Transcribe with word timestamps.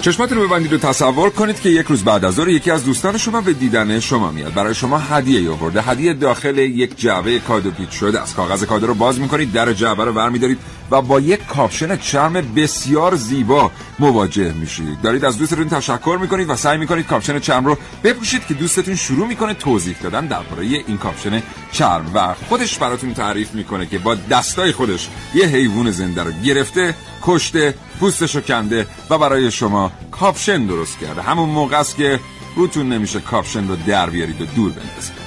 چشمات 0.00 0.32
رو 0.32 0.48
ببندید 0.48 0.72
و 0.72 0.78
تصور 0.78 1.30
کنید 1.30 1.60
که 1.60 1.68
یک 1.68 1.86
روز 1.86 2.04
بعد 2.04 2.24
از 2.24 2.34
ظهر 2.34 2.48
یکی 2.48 2.70
از 2.70 2.84
دوستان 2.84 3.18
شما 3.18 3.40
به 3.40 3.52
دیدن 3.52 4.00
شما 4.00 4.30
میاد. 4.30 4.54
برای 4.54 4.74
شما 4.74 4.98
هدیه 4.98 5.50
آورده. 5.50 5.82
هدیه 5.82 6.14
داخل 6.14 6.58
یک 6.58 6.96
جعبه 6.96 7.38
کادو 7.38 7.70
پیچ 7.70 7.90
شده 7.90 8.22
از 8.22 8.34
کاغذ 8.34 8.64
کادو 8.64 8.86
رو 8.86 8.94
باز 8.94 9.20
می‌کنید 9.20 9.52
در 9.52 9.72
جعبه 9.72 10.04
رو 10.04 10.12
برمیدارید 10.12 10.58
و 10.90 11.02
با 11.02 11.20
یک 11.20 11.46
کاپشن 11.46 11.96
چرم 11.96 12.32
بسیار 12.32 13.14
زیبا 13.14 13.70
مواجه 13.98 14.52
میشید. 14.52 15.00
دارید 15.02 15.24
از 15.24 15.38
دوستتون 15.38 15.68
تشکر 15.68 16.18
می‌کنید 16.20 16.50
و 16.50 16.56
سعی 16.56 16.78
می‌کنید 16.78 17.06
کاپشن 17.06 17.38
چرم 17.38 17.66
رو 17.66 17.78
بپوشید 18.04 18.46
که 18.46 18.54
دوستتون 18.54 18.94
شروع 18.94 19.26
می‌کنه 19.26 19.54
توضیح 19.54 19.96
دادن 20.02 20.26
درباره 20.26 20.64
این 20.64 20.98
کاپشن 20.98 21.42
چرم. 21.72 22.10
و 22.14 22.34
خودش 22.48 22.78
براتون 22.78 23.14
تعریف 23.14 23.54
می‌کنه 23.54 23.86
که 23.86 23.98
با 23.98 24.14
دستای 24.14 24.72
خودش 24.72 25.08
یه 25.34 25.44
حیوان 25.44 25.90
زنده 25.90 26.22
رو 26.22 26.30
گرفته 26.44 26.94
کشته 27.22 27.74
پوستشو 28.00 28.40
کنده 28.40 28.86
و 29.10 29.18
برای 29.18 29.50
شما 29.50 29.92
کاپشن 30.10 30.66
درست 30.66 30.98
کرده. 30.98 31.22
همون 31.22 31.48
موقع 31.48 31.78
است 31.78 31.96
که 31.96 32.20
روتون 32.56 32.92
نمیشه 32.92 33.20
کاپشن 33.20 33.68
رو 33.68 33.76
در 33.76 34.10
بیارید 34.10 34.40
و 34.40 34.46
دور 34.46 34.72
بندازید. 34.72 35.18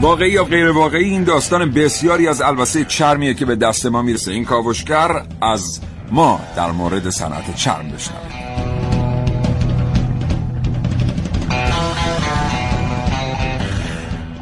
واقعی 0.00 0.30
یا 0.30 0.44
غیر 0.44 0.70
واقعی 0.70 1.04
این 1.04 1.24
داستان 1.24 1.70
بسیاری 1.70 2.28
از 2.28 2.40
البسه 2.42 2.84
چرمیه 2.84 3.34
که 3.34 3.44
به 3.44 3.56
دست 3.56 3.86
ما 3.86 4.02
می‌رسه. 4.02 4.32
این 4.32 4.44
کاوشگر 4.44 5.22
از 5.42 5.80
ما 6.10 6.40
در 6.56 6.70
مورد 6.70 7.10
صنعت 7.10 7.56
چرم 7.56 7.88
بشنوید 7.88 8.45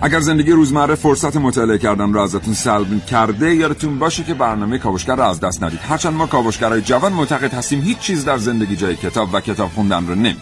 اگر 0.04 0.20
زندگی 0.20 0.50
روزمره 0.50 0.94
فرصت 0.94 1.36
مطالعه 1.36 1.78
کردن 1.78 2.12
رو 2.12 2.20
ازتون 2.20 2.54
سلب 2.54 3.06
کرده 3.06 3.54
یادتون 3.54 3.98
باشه 3.98 4.24
که 4.24 4.34
برنامه 4.34 4.78
کاوشگر 4.78 5.16
رو 5.16 5.22
از 5.22 5.40
دست 5.40 5.62
ندید. 5.62 5.80
هرچند 5.82 6.12
ما 6.12 6.26
کاوشگرای 6.26 6.80
جوان 6.80 7.12
معتقد 7.12 7.54
هستیم 7.54 7.80
هیچ 7.80 7.98
چیز 7.98 8.24
در 8.24 8.38
زندگی 8.38 8.76
جای 8.76 8.96
کتاب 8.96 9.28
و 9.32 9.40
کتاب 9.40 9.70
خوندن 9.70 10.06
رو 10.06 10.14
نمی 10.14 10.36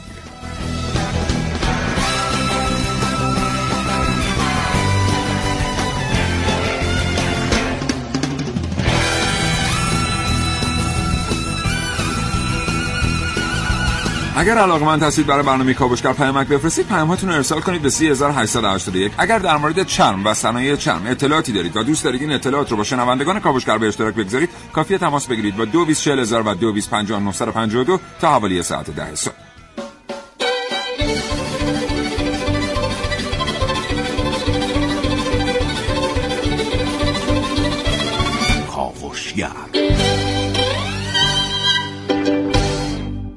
اگر 14.42 14.58
علاقمند 14.58 15.02
هستید 15.02 15.26
برای 15.26 15.42
برنامه 15.42 15.74
کاوشگر 15.74 16.12
پیامک 16.12 16.48
بفرستید 16.48 16.86
پیاماتون 16.86 17.28
رو 17.28 17.34
ارسال 17.34 17.60
کنید 17.60 17.82
به 17.82 17.90
3881 17.90 19.12
اگر 19.18 19.38
در 19.38 19.56
مورد 19.56 19.86
چرم 19.86 20.26
و 20.26 20.34
صنایع 20.34 20.76
چرم 20.76 21.06
اطلاعاتی 21.06 21.52
دارید 21.52 21.76
و 21.76 21.82
دوست 21.82 22.04
دارید 22.04 22.22
این 22.22 22.32
اطلاعات 22.32 22.70
رو 22.70 22.76
با 22.76 22.84
شنوندگان 22.84 23.40
کاوشگر 23.40 23.78
به 23.78 23.88
اشتراک 23.88 24.14
بگذارید 24.14 24.50
کافیه 24.72 24.98
تماس 24.98 25.26
بگیرید 25.26 25.56
با 25.56 25.64
224000 25.64 26.42
و 26.46 26.54
225952 26.54 28.00
تا 28.20 28.30
حوالی 28.30 28.62
ساعت 28.62 28.90
10 28.90 29.14
صبح. 29.14 29.34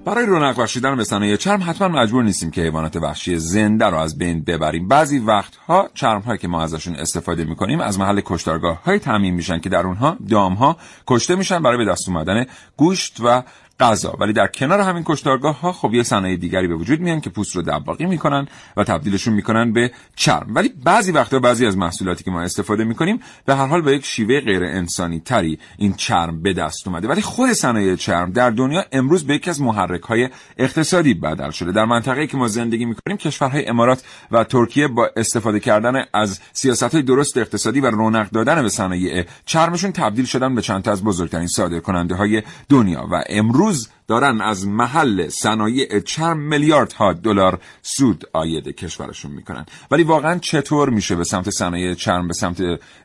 برای 0.05 0.25
رونق 0.25 0.61
بخشیدن 0.61 0.95
به 0.95 1.03
صنایع 1.03 1.35
چرم 1.35 1.63
حتما 1.67 1.87
مجبور 1.87 2.23
نیستیم 2.23 2.51
که 2.51 2.61
حیوانات 2.61 2.95
وحشی 2.95 3.37
زنده 3.37 3.85
رو 3.85 3.97
از 3.97 4.17
بین 4.17 4.43
ببریم. 4.43 4.87
بعضی 4.87 5.19
وقتها 5.19 5.89
چرم 5.93 6.21
هایی 6.21 6.37
که 6.37 6.47
ما 6.47 6.63
ازشون 6.63 6.95
استفاده 6.95 7.43
می‌کنیم 7.43 7.81
از 7.81 7.99
محل 7.99 8.21
کشتارگاه 8.25 8.83
های 8.83 8.99
تعمین 8.99 9.33
میشن 9.33 9.59
که 9.59 9.69
در 9.69 9.87
اونها 9.87 10.17
دام 10.29 10.53
ها 10.53 10.77
کشته 11.07 11.35
میشن 11.35 11.61
برای 11.61 11.77
به 11.77 11.85
دست 11.85 12.09
اومدن 12.09 12.45
گوشت 12.77 13.17
و 13.23 13.43
غذا. 13.79 14.17
ولی 14.19 14.33
در 14.33 14.47
کنار 14.47 14.79
همین 14.79 15.03
کشتارگاه 15.05 15.59
ها 15.59 15.71
خب 15.71 15.93
یه 15.93 16.03
صنایع 16.03 16.37
دیگری 16.37 16.67
به 16.67 16.75
وجود 16.75 16.99
میان 16.99 17.21
که 17.21 17.29
پوست 17.29 17.55
رو 17.55 17.61
دباغی 17.61 18.05
می‌کنن 18.05 18.47
و 18.77 18.83
تبدیلشون 18.83 19.33
می‌کنن 19.33 19.73
به 19.73 19.91
چرم. 20.15 20.47
ولی 20.49 20.73
بعضی 20.83 21.11
وقتا 21.11 21.39
بعضی 21.39 21.65
از 21.65 21.77
محصولاتی 21.77 22.23
که 22.23 22.31
ما 22.31 22.41
استفاده 22.41 22.83
می‌کنیم 22.83 23.19
به 23.45 23.55
هر 23.55 23.65
حال 23.65 23.81
به 23.81 23.95
یک 23.95 24.05
شیوه 24.05 24.39
غیر 24.39 24.63
انسانی 24.63 25.19
تری 25.19 25.59
این 25.77 25.93
چرم 25.93 26.41
به 26.41 26.53
دست 26.53 26.87
اومده. 26.87 27.07
ولی 27.07 27.21
خود 27.21 27.53
صنایع 27.53 27.95
چرم 27.95 28.31
در 28.31 28.49
دنیا 28.49 28.85
امروز 28.91 29.27
به 29.27 29.35
یکی 29.35 29.49
از 29.49 29.61
محرک 29.61 30.01
های 30.01 30.29
اقتصادی 30.57 31.13
بدل 31.13 31.51
شده. 31.51 31.71
در 31.71 31.85
منطقه‌ای 31.85 32.27
که 32.27 32.37
ما 32.37 32.47
زندگی 32.47 32.85
می‌کنیم 32.85 33.17
کشورهای 33.17 33.67
امارات 33.67 34.03
و 34.31 34.43
ترکیه 34.43 34.87
با 34.87 35.09
استفاده 35.15 35.59
کردن 35.59 36.05
از 36.13 36.39
سیاست 36.53 36.83
های 36.83 37.01
درست 37.01 37.37
اقتصادی 37.37 37.79
و 37.79 37.85
رونق 37.85 38.29
دادن 38.29 38.61
به 38.61 38.69
صنایع 38.69 39.25
چرمشون 39.45 39.91
تبدیل 39.91 40.25
شدن 40.25 40.55
به 40.55 40.61
چند 40.61 40.83
تا 40.83 40.91
از 40.91 41.03
بزرگترین 41.03 41.47
صادرکننده 41.47 42.15
های 42.15 42.43
دنیا. 42.69 43.07
و 43.11 43.23
امروز 43.29 43.64
روز 43.65 43.89
دارن 44.07 44.41
از 44.41 44.67
محل 44.67 45.29
صنایع 45.29 45.99
چرم 45.99 46.39
میلیاردها 46.39 47.13
دلار 47.13 47.59
سود 47.81 48.23
آید 48.33 48.67
کشورشون 48.67 49.31
می‌کنن. 49.31 49.65
ولی 49.91 50.03
واقعا 50.03 50.39
چطور 50.39 50.89
میشه 50.89 51.15
به 51.15 51.23
سمت 51.23 51.49
صنایع 51.49 51.93
چرم 51.93 52.27
به 52.27 52.33
سمت 52.33 52.61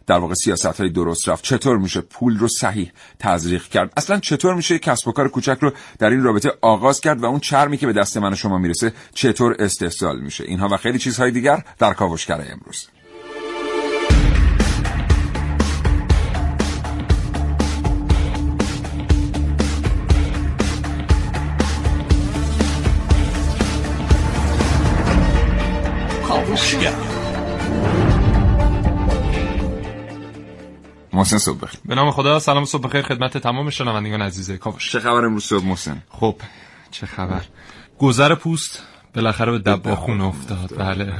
در 0.06 0.18
واقع 0.18 0.34
سیاست 0.34 0.80
های 0.80 0.88
درست 0.88 1.28
رفت؟ 1.28 1.44
چطور 1.44 1.78
میشه 1.78 2.00
پول 2.00 2.38
رو 2.38 2.48
صحیح 2.48 2.92
تزریق 3.18 3.62
کرد؟ 3.62 3.92
اصلا 3.96 4.18
چطور 4.18 4.54
میشه 4.54 4.78
کسب 4.78 5.08
و 5.08 5.12
کار 5.12 5.28
کوچک 5.28 5.58
رو 5.60 5.72
در 5.98 6.10
این 6.10 6.22
رابطه 6.22 6.52
آغاز 6.60 7.00
کرد 7.00 7.22
و 7.22 7.26
اون 7.26 7.40
چرمی 7.40 7.76
که 7.76 7.86
به 7.86 7.92
دست 7.92 8.16
من 8.16 8.32
و 8.32 8.36
شما 8.36 8.58
می‌رسه 8.58 8.92
چطور 9.14 9.56
استحصال 9.58 10.20
میشه؟ 10.20 10.44
اینها 10.44 10.68
و 10.68 10.76
خیلی 10.76 10.98
چیزهای 10.98 11.30
دیگر 11.30 11.64
در 11.78 11.92
کاوشگر 11.92 12.46
امروز. 12.52 12.99
محسن 31.12 31.38
صبح 31.38 31.58
بخیر 31.60 31.80
به 31.84 31.94
نام 31.94 32.10
خدا 32.10 32.38
سلام 32.38 32.64
صبح 32.64 32.88
بخیر 32.88 33.02
خدمت 33.02 33.38
تمام 33.38 33.70
شنوندگان 33.70 34.22
عزیز 34.22 34.50
کاوش. 34.50 34.92
چه 34.92 35.00
خبر 35.00 35.24
امروز 35.24 35.44
صبح 35.44 35.64
محسن؟ 35.64 36.02
خب 36.08 36.36
چه 36.90 37.06
خبر؟ 37.06 37.40
گذر 37.98 38.34
پوست 38.34 38.82
بالاخره 39.14 39.52
به 39.52 39.58
دباخون 39.58 40.20
افتاد. 40.20 40.72
بله. 40.78 41.12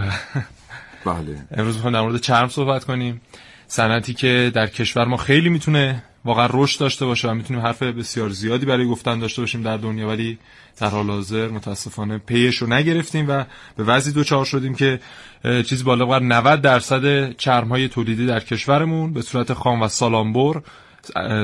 بله. 1.05 1.47
امروز 1.51 1.75
می‌خوایم 1.75 1.95
در 1.95 2.03
مورد 2.03 2.21
چرم 2.21 2.49
صحبت 2.49 2.85
کنیم. 2.85 3.21
صنعتی 3.67 4.15
که 4.15 4.53
در 4.55 4.67
کشور 4.67 5.05
ما 5.05 5.17
خیلی 5.17 5.49
می‌تونه 5.49 6.03
واقعا 6.25 6.49
رشد 6.53 6.81
داشته 6.81 7.07
باشه 7.07 7.29
و 7.29 7.35
می‌تونیم 7.35 7.63
حرف 7.63 7.83
بسیار 7.83 8.29
زیادی 8.29 8.67
برای 8.67 8.87
گفتن 8.87 9.19
داشته 9.19 9.43
باشیم 9.43 9.63
در 9.63 9.77
دنیا 9.77 10.09
ولی 10.09 10.39
در 10.81 10.89
حال 10.89 11.11
حاضر 11.11 11.49
متاسفانه 11.49 12.19
پیش 12.19 12.57
رو 12.57 12.73
نگرفتیم 12.73 13.27
و 13.29 13.45
به 13.77 13.85
وضعی 13.85 14.13
دوچار 14.13 14.45
شدیم 14.45 14.75
که 14.75 15.01
چیزی 15.43 15.85
بالا 15.85 16.07
بر 16.07 16.21
90 16.21 16.61
درصد 16.61 17.33
چرم 17.33 17.69
های 17.69 17.89
تولیدی 17.89 18.27
در 18.27 18.41
کشورمون 18.41 19.13
به 19.13 19.23
صورت 19.23 19.53
خام 19.53 19.83
و 19.83 19.89
سالانبر 19.89 20.61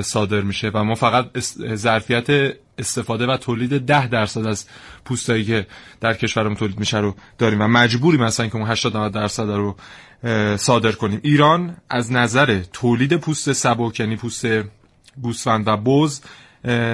صادر 0.03 0.41
میشه 0.41 0.71
و 0.75 0.85
ما 0.85 0.95
فقط 0.95 1.39
ظرفیت 1.75 2.57
استفاده 2.79 3.27
و 3.27 3.37
تولید 3.37 3.87
10 3.87 4.09
درصد 4.09 4.47
از 4.47 4.67
پوستایی 5.05 5.45
که 5.45 5.67
در 6.01 6.15
کشورمون 6.15 6.57
تولید 6.57 6.79
میشه 6.79 6.99
رو 6.99 7.15
داریم 7.39 7.61
و 7.61 7.69
مجبوریم 7.69 8.23
مثلا 8.23 8.47
که 8.47 8.57
اون 8.57 8.67
80 8.67 9.13
درصد 9.13 9.51
رو 9.51 9.77
صادر 10.57 10.93
کنیم. 10.93 11.21
ایران 11.23 11.77
از 11.91 12.13
نظر 12.13 12.61
تولید 12.73 13.17
پوست 13.17 13.53
سبک 13.53 14.01
یعنی 14.01 14.17
پوست 14.17 14.47
گوسفند 15.23 15.69
و 15.69 15.77
بز 15.77 16.21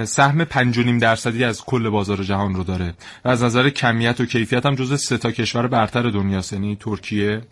سهم 0.05 0.44
5.5 0.44 1.00
درصدی 1.00 1.44
از 1.44 1.65
کل 1.65 1.89
بازار 1.89 2.23
جهان 2.23 2.55
رو 2.55 2.65
داره 2.65 2.94
و 3.25 3.29
از 3.29 3.43
نظر 3.43 3.71
کمیت 3.71 4.21
و 4.21 4.27
کیفیت 4.27 4.67
هم 4.67 4.75
جزو 4.75 4.97
سه 4.97 5.19
تا 5.19 5.31
کشور 5.31 5.67
برتر 5.67 6.03
دنیاست 6.03 6.53
یعنی 6.53 6.77
ترکیه 6.77 7.43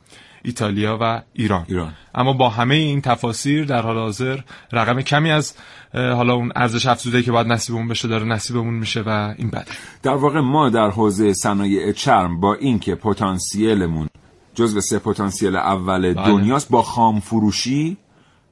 ایتالیا 0.43 0.99
و 1.01 1.23
ایران. 1.33 1.65
ایران 1.69 1.93
اما 2.15 2.33
با 2.33 2.49
همه 2.49 2.75
این 2.75 3.01
تفاسیر 3.01 3.65
در 3.65 3.83
حال 3.83 3.99
حاضر 3.99 4.41
رقم 4.73 5.01
کمی 5.01 5.31
از 5.31 5.55
حالا 5.95 6.35
اون 6.35 6.53
ارزش 6.57 6.87
افزوده 6.87 7.23
که 7.23 7.33
باید 7.33 7.47
نصیبمون 7.47 7.89
بشه 7.89 8.09
داره 8.09 8.25
نصیبمون 8.25 8.75
میشه 8.75 9.01
و 9.01 9.35
این 9.39 9.51
بده 9.51 9.67
در 10.03 10.15
واقع 10.15 10.41
ما 10.41 10.69
در 10.69 10.91
حوزه 10.91 11.33
صنایع 11.33 11.93
چرم 11.93 12.41
با 12.41 12.55
اینکه 12.55 12.95
پتانسیلمون 12.95 14.09
جزو 14.55 14.81
سه 14.81 14.99
پتانسیل 14.99 15.57
اول 15.57 16.15
بله. 16.15 16.27
دنیاست 16.27 16.71
با 16.71 16.83
خام 16.83 17.21
فروشی 17.21 17.97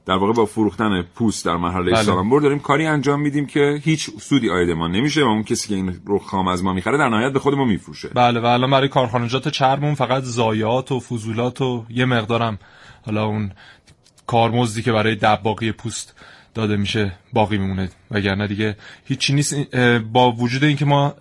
در 0.05 0.15
واقع 0.15 0.33
با 0.33 0.45
فروختن 0.45 1.01
پوست 1.01 1.45
در 1.45 1.57
مرحله 1.57 1.91
بله. 1.91 2.03
سالانبر 2.03 2.39
داریم 2.39 2.59
کاری 2.59 2.85
انجام 2.85 3.21
میدیم 3.21 3.45
که 3.45 3.79
هیچ 3.83 4.09
سودی 4.19 4.49
آید 4.49 4.69
ما 4.69 4.87
نمیشه 4.87 5.23
و 5.23 5.27
اون 5.27 5.43
کسی 5.43 5.67
که 5.67 5.75
این 5.75 6.01
رو 6.05 6.19
خام 6.19 6.47
از 6.47 6.63
ما 6.63 6.73
می‌خره 6.73 6.97
در 6.97 7.09
نهایت 7.09 7.33
به 7.33 7.39
خود 7.39 7.53
ما 7.53 7.65
میفروشه. 7.65 8.09
بله 8.15 8.39
و 8.39 8.45
الان 8.45 8.71
برای 8.71 8.87
کارخانجات 8.87 9.47
چرمون 9.47 9.95
فقط 9.95 10.23
زایات 10.23 10.91
و 10.91 10.99
فضولات 10.99 11.61
و 11.61 11.85
یه 11.89 12.05
مقدارم 12.05 12.59
حالا 13.05 13.25
اون 13.25 13.51
کارمزدی 14.27 14.81
که 14.81 14.91
برای 14.91 15.15
دباغی 15.15 15.71
پوست 15.71 16.15
داده 16.53 16.77
میشه 16.77 17.13
باقی 17.33 17.57
میمونه. 17.57 17.89
وگرنه 18.11 18.47
دیگه 18.47 18.77
هیچی 19.05 19.33
نیست. 19.33 19.75
با 20.13 20.31
وجود 20.31 20.63
اینکه 20.63 20.85
ما 20.85 21.13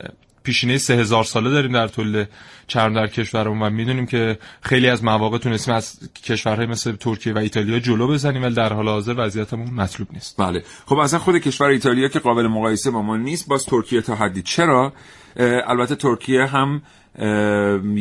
پیشینه 0.48 0.78
سه 0.78 0.94
هزار 0.94 1.24
ساله 1.24 1.50
داریم 1.50 1.72
در 1.72 1.88
تولید 1.88 2.28
چرم 2.66 2.94
در 2.94 3.06
کشورمون 3.06 3.62
و 3.62 3.70
می‌دونیم 3.70 4.06
که 4.06 4.38
خیلی 4.60 4.88
از 4.88 5.04
مواقع 5.04 5.38
تونستیم 5.38 5.74
از 5.74 5.98
کشورهای 6.24 6.66
مثل 6.66 6.92
ترکیه 6.96 7.32
و 7.32 7.38
ایتالیا 7.38 7.78
جلو 7.78 8.08
بزنیم 8.08 8.42
ولی 8.42 8.54
در 8.54 8.72
حال 8.72 8.88
حاضر 8.88 9.14
وضعیتمون 9.16 9.70
مطلوب 9.70 10.08
نیست. 10.12 10.36
بله. 10.36 10.62
خب 10.86 10.98
اصلا 10.98 11.18
خود 11.18 11.38
کشور 11.38 11.66
ایتالیا 11.66 12.08
که 12.08 12.18
قابل 12.18 12.46
مقایسه 12.46 12.90
با 12.90 13.02
ما 13.02 13.16
نیست 13.16 13.48
باز 13.48 13.64
ترکیه 13.64 14.00
تا 14.00 14.14
حدی. 14.14 14.42
چرا؟ 14.42 14.92
البته 15.66 15.94
ترکیه 15.94 16.46
هم 16.46 16.82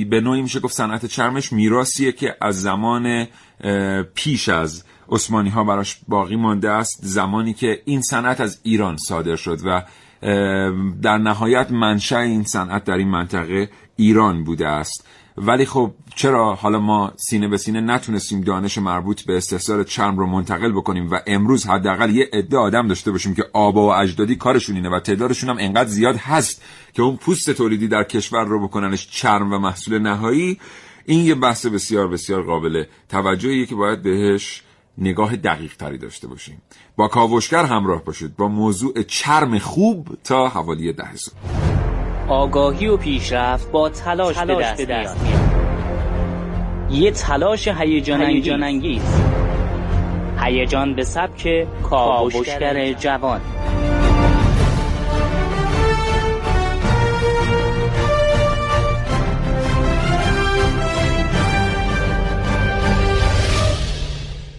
به 0.09 0.21
نوعی 0.23 0.41
میشه 0.41 0.59
گفت 0.59 0.75
صنعت 0.75 1.05
چرمش 1.05 1.53
میراثیه 1.53 2.11
که 2.11 2.35
از 2.41 2.61
زمان 2.61 3.27
پیش 4.15 4.49
از 4.49 4.83
عثمانی 5.09 5.49
ها 5.49 5.63
براش 5.63 5.97
باقی 6.07 6.35
مانده 6.35 6.69
است 6.69 6.99
زمانی 7.03 7.53
که 7.53 7.81
این 7.85 8.01
صنعت 8.01 8.41
از 8.41 8.59
ایران 8.63 8.97
صادر 8.97 9.35
شد 9.35 9.59
و 9.65 9.83
در 11.01 11.17
نهایت 11.17 11.71
منشأ 11.71 12.19
این 12.19 12.43
صنعت 12.43 12.83
در 12.83 12.97
این 12.97 13.07
منطقه 13.07 13.69
ایران 13.95 14.43
بوده 14.43 14.67
است. 14.67 15.07
ولی 15.37 15.65
خب 15.65 15.91
چرا 16.15 16.55
حالا 16.55 16.79
ما 16.79 17.13
سینه 17.15 17.47
به 17.47 17.57
سینه 17.57 17.81
نتونستیم 17.81 18.41
دانش 18.41 18.77
مربوط 18.77 19.21
به 19.21 19.37
استحصال 19.37 19.83
چرم 19.83 20.17
رو 20.17 20.27
منتقل 20.27 20.71
بکنیم 20.71 21.11
و 21.11 21.19
امروز 21.27 21.65
حداقل 21.67 22.09
یه 22.09 22.29
عده 22.33 22.57
آدم 22.57 22.87
داشته 22.87 23.11
باشیم 23.11 23.35
که 23.35 23.45
آبا 23.53 23.87
و 23.87 23.93
اجدادی 23.93 24.35
کارشون 24.35 24.75
اینه 24.75 24.89
و 24.89 24.99
تعدادشون 24.99 25.49
هم 25.49 25.57
انقدر 25.59 25.89
زیاد 25.89 26.15
هست 26.15 26.63
که 26.93 27.01
اون 27.01 27.17
پوست 27.17 27.51
تولیدی 27.51 27.87
در 27.87 28.03
کشور 28.03 28.45
رو 28.45 28.67
بکننش 28.67 29.07
چرم 29.11 29.53
و 29.53 29.57
محصول 29.57 29.99
نهایی 29.99 30.59
این 31.05 31.25
یه 31.25 31.35
بحث 31.35 31.65
بسیار 31.65 32.07
بسیار 32.07 32.43
قابل 32.43 32.83
توجهیه 33.09 33.65
که 33.65 33.75
باید 33.75 34.01
بهش 34.01 34.63
نگاه 34.97 35.35
دقیق 35.35 35.75
تری 35.75 35.97
داشته 35.97 36.27
باشیم. 36.27 36.61
با 36.95 37.07
کاوشگر 37.07 37.65
همراه 37.65 38.03
باشید. 38.03 38.35
با 38.35 38.47
موضوع 38.47 39.03
چرم 39.03 39.59
خوب 39.59 40.07
تا 40.23 40.47
حوالی 40.47 40.93
ده 40.93 41.03
آگاهی 42.27 42.87
و 42.87 42.97
پیشرفت 42.97 43.71
با 43.71 43.89
تلاش, 43.89 44.35
تلاش 44.35 44.77
به 44.77 44.85
دست, 44.85 45.17
میاد. 45.23 45.47
یه 46.91 47.11
تلاش 47.11 47.67
هیجان 47.67 48.21
انگیز 48.63 49.01
هیجان 50.39 50.95
به 50.95 51.03
سبک 51.03 51.67
کاوشگر 51.83 52.93
جوان. 52.93 53.41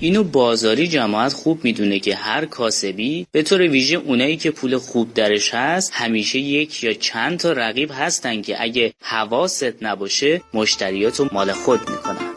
اینو 0.09 0.25
بازاری 0.25 0.89
جماعت 0.89 1.33
خوب 1.33 1.65
می‌دونه 1.65 1.99
که 1.99 2.15
هر 2.15 2.45
کاسبی 2.45 3.27
به 3.33 3.43
طور 3.43 3.61
ویژه 3.61 3.97
اونایی 3.97 4.37
که 4.37 4.51
پول 4.51 4.77
خوب 4.79 5.15
درش 5.15 5.55
هست 5.55 5.91
همیشه 5.95 6.39
یک 6.39 6.85
یا 6.85 6.93
چند 6.93 7.39
تا 7.39 7.53
رقیب 7.53 7.91
هستن 7.95 8.43
که 8.43 8.63
اگه 8.63 8.93
حواست 9.03 9.83
نباشه 9.83 10.41
مشتریاتو 10.55 11.29
مال 11.33 11.53
خود 11.53 11.81
می‌کنن. 11.91 12.28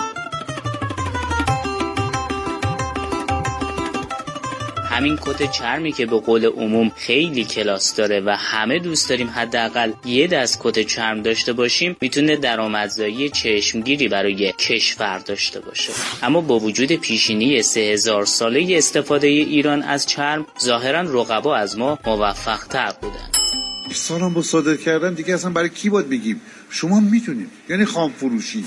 همین 5.01 5.19
کت 5.21 5.51
چرمی 5.51 5.91
که 5.91 6.05
به 6.05 6.19
قول 6.19 6.45
عموم 6.45 6.91
خیلی 6.95 7.43
کلاس 7.43 7.95
داره 7.95 8.21
و 8.25 8.35
همه 8.37 8.79
دوست 8.79 9.09
داریم 9.09 9.29
حداقل 9.29 9.91
یه 10.05 10.27
دست 10.27 10.59
کت 10.63 10.79
چرم 10.79 11.21
داشته 11.21 11.53
باشیم 11.53 11.95
می‌تونه 12.01 12.35
درآمدزایی 12.35 13.29
چشمگیری 13.29 14.07
برای 14.07 14.51
کشور 14.51 15.19
داشته 15.19 15.59
باشه. 15.59 15.93
اما 16.23 16.41
با 16.41 16.59
وجود 16.59 16.91
پیشینی 16.91 17.61
سه 17.61 17.79
هزار 17.79 18.25
ساله 18.25 18.77
استفاده 18.77 19.27
ایران 19.27 19.81
از 19.83 20.05
چرم 20.05 20.45
ظاهرا 20.61 21.01
رقبا 21.01 21.55
از 21.55 21.77
ما 21.77 21.99
موفق 22.05 22.63
تر 22.67 22.91
بودن. 23.01 23.29
سالم 23.93 24.33
با 24.33 24.41
صادر 24.41 24.75
کردن 24.75 25.13
دیگه 25.13 25.33
اصلا 25.33 25.51
برای 25.51 25.69
کی 25.69 25.89
باید 25.89 26.09
بگیم؟ 26.09 26.41
شما 26.69 26.99
می‌تونید 26.99 27.49
یعنی 27.69 27.85
خام 27.85 28.11
فروشی 28.11 28.65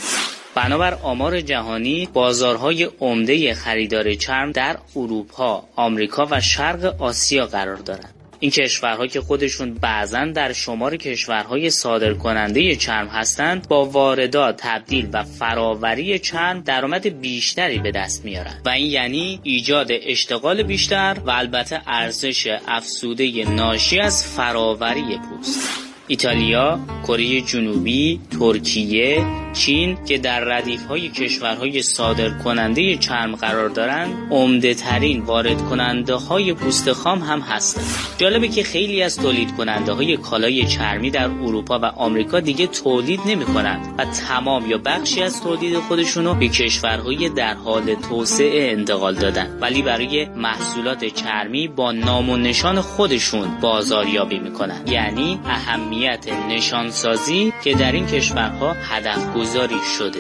بنابر 0.55 0.95
آمار 0.95 1.41
جهانی 1.41 2.09
بازارهای 2.13 2.85
عمده 3.01 3.55
خریدار 3.55 4.15
چرم 4.15 4.53
در 4.53 4.77
اروپا، 4.97 5.65
آمریکا 5.77 6.29
و 6.31 6.41
شرق 6.41 7.03
آسیا 7.03 7.47
قرار 7.47 7.77
دارند. 7.77 8.15
این 8.41 8.51
کشورها 8.51 9.07
که 9.07 9.21
خودشون 9.21 9.75
بعضا 9.75 10.25
در 10.25 10.53
شمار 10.53 10.97
کشورهای 10.97 11.71
صادر 11.71 12.15
کننده 12.15 12.77
چرم 12.77 13.09
هستند 13.09 13.69
با 13.69 13.85
واردات 13.85 14.57
تبدیل 14.59 15.09
و 15.13 15.23
فراوری 15.23 16.19
چرم 16.19 16.61
درآمد 16.61 17.21
بیشتری 17.21 17.79
به 17.79 17.91
دست 17.91 18.25
میارن 18.25 18.61
و 18.65 18.69
این 18.69 18.91
یعنی 18.91 19.41
ایجاد 19.43 19.89
اشتغال 19.91 20.63
بیشتر 20.63 21.17
و 21.27 21.31
البته 21.31 21.81
ارزش 21.87 22.59
افسوده 22.69 23.51
ناشی 23.51 24.01
از 24.01 24.27
فراوری 24.27 25.19
پوست 25.29 25.69
ایتالیا، 26.07 26.81
کره 27.07 27.41
جنوبی، 27.41 28.21
ترکیه، 28.39 29.44
چین 29.55 30.05
که 30.05 30.19
در 30.19 30.41
ردیف 30.41 30.87
های 30.87 31.09
کشورهای 31.09 31.83
صادر 31.83 32.31
کننده 32.31 32.97
چرم 32.97 33.37
قرار 33.37 33.69
دارند 33.69 34.29
عمده 34.31 34.75
ترین 34.75 35.21
وارد 35.21 35.63
کننده 35.63 36.15
های 36.15 36.55
پوست 36.55 36.93
خام 36.93 37.19
هم 37.19 37.41
هستند. 37.41 37.85
جالبه 38.19 38.49
که 38.49 38.63
خیلی 38.63 39.03
از 39.03 39.19
تولید 39.19 39.57
کننده 39.57 39.93
های 39.93 40.17
کالای 40.17 40.65
چرمی 40.67 41.11
در 41.11 41.25
اروپا 41.25 41.79
و 41.79 41.85
آمریکا 41.85 42.41
دیگه 42.41 42.67
تولید 42.67 43.21
نمی 43.27 43.45
کنند 43.45 43.95
و 43.99 44.05
تمام 44.05 44.71
یا 44.71 44.79
بخشی 44.79 45.23
از 45.23 45.43
تولید 45.43 45.79
خودشونو 45.79 46.35
به 46.35 46.49
کشورهای 46.49 47.29
در 47.29 47.55
حال 47.55 47.95
توسعه 47.95 48.73
انتقال 48.73 49.15
دادن. 49.15 49.59
ولی 49.61 49.83
برای 49.83 50.25
محصولات 50.25 51.05
چرمی 51.05 51.69
با 51.69 51.93
نام 51.93 52.31
و 52.31 52.37
نشان 52.37 52.81
خودشون 52.81 53.61
بازاریابی 53.61 54.39
می‌کنن. 54.39 54.83
یعنی 54.87 55.41
اهمیت 55.45 56.27
نشانسازی 56.49 57.53
که 57.65 57.75
در 57.75 57.93
این 57.93 58.07
کشورها 58.07 58.73
هدف 58.73 59.33
گذاری 59.45 59.81
شده. 59.99 60.19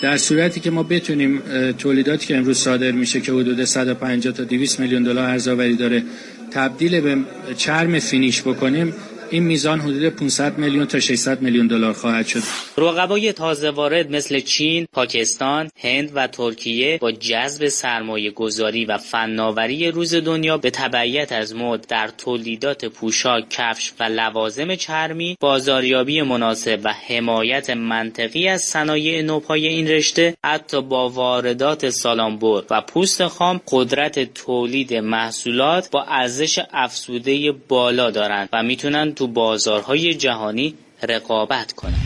در 0.00 0.16
صورتی 0.16 0.60
که 0.60 0.70
ما 0.70 0.82
بتونیم 0.82 1.42
تولیداتی 1.78 2.26
که 2.26 2.36
امروز 2.36 2.58
صادر 2.58 2.90
میشه 2.90 3.20
که 3.20 3.32
حدود 3.32 3.64
150 3.64 4.34
تا 4.34 4.44
200 4.44 4.80
میلیون 4.80 5.02
دلار 5.02 5.30
ارزآوری 5.30 5.76
داره 5.76 6.02
تبدیل 6.50 7.00
به 7.00 7.16
چرم 7.56 7.98
فینیش 7.98 8.42
بکنیم 8.42 8.94
این 9.34 9.42
میزان 9.42 9.80
حدود 9.80 10.08
500 10.08 10.58
میلیون 10.58 10.86
تا 10.86 11.00
600 11.00 11.42
میلیون 11.42 11.66
دلار 11.66 11.92
خواهد 11.92 12.26
شد. 12.26 12.42
رقبای 12.78 13.32
تازه 13.32 13.70
وارد 13.70 14.10
مثل 14.10 14.40
چین، 14.40 14.86
پاکستان، 14.92 15.70
هند 15.80 16.10
و 16.14 16.26
ترکیه 16.26 16.98
با 17.00 17.12
جذب 17.12 17.68
سرمایه 17.68 18.30
گذاری 18.30 18.84
و 18.84 18.98
فناوری 18.98 19.90
روز 19.90 20.14
دنیا 20.14 20.58
به 20.58 20.70
تبعیت 20.70 21.32
از 21.32 21.54
مد 21.54 21.86
در 21.86 22.08
تولیدات 22.18 22.84
پوشاک، 22.84 23.44
کفش 23.50 23.92
و 24.00 24.04
لوازم 24.04 24.74
چرمی، 24.74 25.36
بازاریابی 25.40 26.22
مناسب 26.22 26.80
و 26.84 26.92
حمایت 27.08 27.70
منطقی 27.70 28.48
از 28.48 28.62
صنایع 28.62 29.22
نوپای 29.22 29.66
این 29.66 29.88
رشته 29.88 30.34
حتی 30.44 30.82
با 30.82 31.08
واردات 31.08 31.90
سالانبر 31.90 32.62
و 32.70 32.80
پوست 32.80 33.26
خام 33.26 33.60
قدرت 33.68 34.34
تولید 34.34 34.94
محصولات 34.94 35.90
با 35.90 36.02
ارزش 36.02 36.60
افزوده 36.72 37.52
بالا 37.52 38.10
دارند 38.10 38.48
و 38.52 38.62
می‌تونن 38.62 39.12
تو 39.24 39.28
بازارهای 39.28 40.14
جهانی 40.14 40.74
رقابت 41.02 41.72
کنند. 41.72 42.00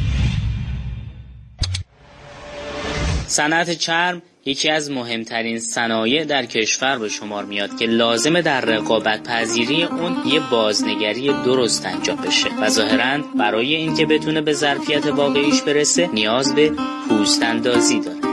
صنعت 3.26 3.70
چرم 3.70 4.22
یکی 4.44 4.70
از 4.70 4.90
مهمترین 4.90 5.60
صنایع 5.60 6.24
در 6.24 6.46
کشور 6.46 6.98
به 6.98 7.08
شمار 7.08 7.44
میاد 7.44 7.78
که 7.78 7.86
لازمه 7.86 8.42
در 8.42 8.60
رقابت 8.60 9.22
پذیری 9.22 9.84
اون 9.84 10.16
یه 10.26 10.40
بازنگری 10.50 11.28
درست 11.44 11.86
انجام 11.86 12.16
بشه 12.16 12.48
و 12.60 12.68
ظاهرا 12.68 13.24
برای 13.38 13.74
اینکه 13.74 14.06
بتونه 14.06 14.40
به 14.40 14.52
ظرفیت 14.52 15.06
واقعیش 15.06 15.62
برسه 15.62 16.06
نیاز 16.12 16.54
به 16.54 16.72
پوست 17.08 17.42
اندازی 17.42 18.00
داره 18.00 18.27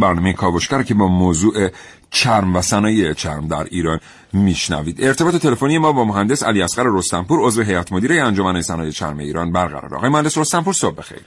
برنامه 0.00 0.32
کاوشگر 0.32 0.82
که 0.82 0.94
با 0.94 1.08
موضوع 1.08 1.68
چرم 2.10 2.56
و 2.56 2.60
صنایع 2.62 3.12
چرم 3.12 3.48
در 3.48 3.64
ایران 3.70 4.00
میشنوید. 4.32 5.04
ارتباط 5.04 5.36
تلفنی 5.36 5.78
ما 5.78 5.92
با 5.92 6.04
مهندس 6.04 6.42
علی 6.42 6.62
اصغر 6.62 6.84
رستمپور 6.86 7.40
عضو 7.40 7.62
هیئت 7.62 7.92
مدیره 7.92 8.22
انجمن 8.22 8.62
صنایع 8.62 8.90
چرم 8.90 9.18
ایران 9.18 9.52
برقرار 9.52 9.94
آقای 9.94 10.10
مهندس 10.10 10.38
رستمپور 10.38 10.74
صبح 10.74 10.94
بخیر. 10.94 11.24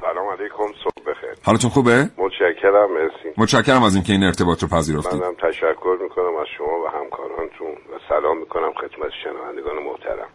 سلام 0.00 0.28
علیکم 0.28 0.78
صبح 0.84 1.02
بخیر. 1.10 1.38
حالتون 1.42 1.70
خوبه؟ 1.70 2.10
متشکرم 2.18 2.88
مرسی. 2.94 3.28
متشکرم 3.36 3.82
از 3.82 3.94
اینکه 3.94 4.12
این 4.12 4.24
ارتباط 4.24 4.62
رو 4.62 4.68
پذیرفتید. 4.68 5.20
منم 5.20 5.34
تشکر 5.34 5.96
می‌کنم 6.02 6.36
از 6.40 6.46
شما 6.58 6.74
و 6.84 6.86
همکارانتون 6.98 7.68
و 7.68 7.98
سلام 8.08 8.38
می‌کنم 8.38 8.72
خدمت 8.80 9.10
شنوندگان 9.24 9.74
محترم. 9.88 10.28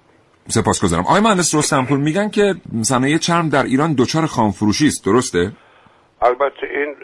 سپاسگزارم. 0.47 1.03
آقای 1.03 1.21
مهندس 1.21 1.55
رستمپور 1.55 1.97
میگن 1.97 2.29
که 2.29 2.55
صنایع 2.81 3.17
چرم 3.17 3.49
در 3.49 3.63
ایران 3.63 3.93
دچار 3.93 4.25
خامفروشی 4.25 4.87
است. 4.87 5.05
درسته؟ 5.05 5.51
البته 6.21 6.67
این 6.67 6.95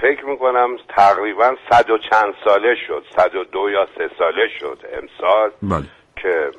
فکر 0.00 0.24
می‌کنم 0.24 0.76
تقریبا 0.88 1.56
صد 1.70 1.90
و 1.90 1.98
چند 1.98 2.34
ساله 2.44 2.74
شد 2.86 3.04
صد 3.16 3.34
و 3.34 3.44
دو 3.44 3.70
یا 3.70 3.88
سه 3.98 4.10
ساله 4.18 4.48
شد 4.60 4.78
امسال 4.92 5.50
بله. 5.62 5.86
که 6.16 6.50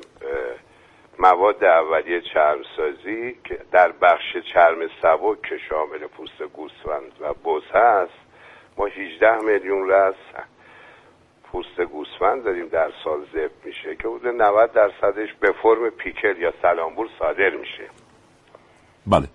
مواد 1.18 1.64
اولیه 1.64 2.20
چرمسازی 2.20 3.36
که 3.44 3.58
در 3.72 3.92
بخش 3.92 4.36
چرم 4.52 4.78
سبک 5.02 5.42
که 5.42 5.58
شامل 5.68 5.98
پوست 5.98 6.42
گوسفند 6.42 7.12
و 7.20 7.34
بز 7.34 7.62
هست 7.74 8.12
ما 8.76 8.86
18 8.86 9.38
میلیون 9.38 9.90
رس 9.90 10.14
پوست 11.44 11.80
گوسفند 11.80 12.44
داریم 12.44 12.68
در 12.68 12.90
سال 13.04 13.26
ذبح 13.32 13.64
میشه 13.64 13.96
که 13.96 14.08
حدود 14.08 14.26
90 14.26 14.72
درصدش 14.72 15.34
به 15.40 15.52
فرم 15.62 15.90
پیکل 15.90 16.38
یا 16.38 16.52
سلامبور 16.62 17.08
صادر 17.18 17.50
میشه 17.50 17.84
بله 19.06 19.28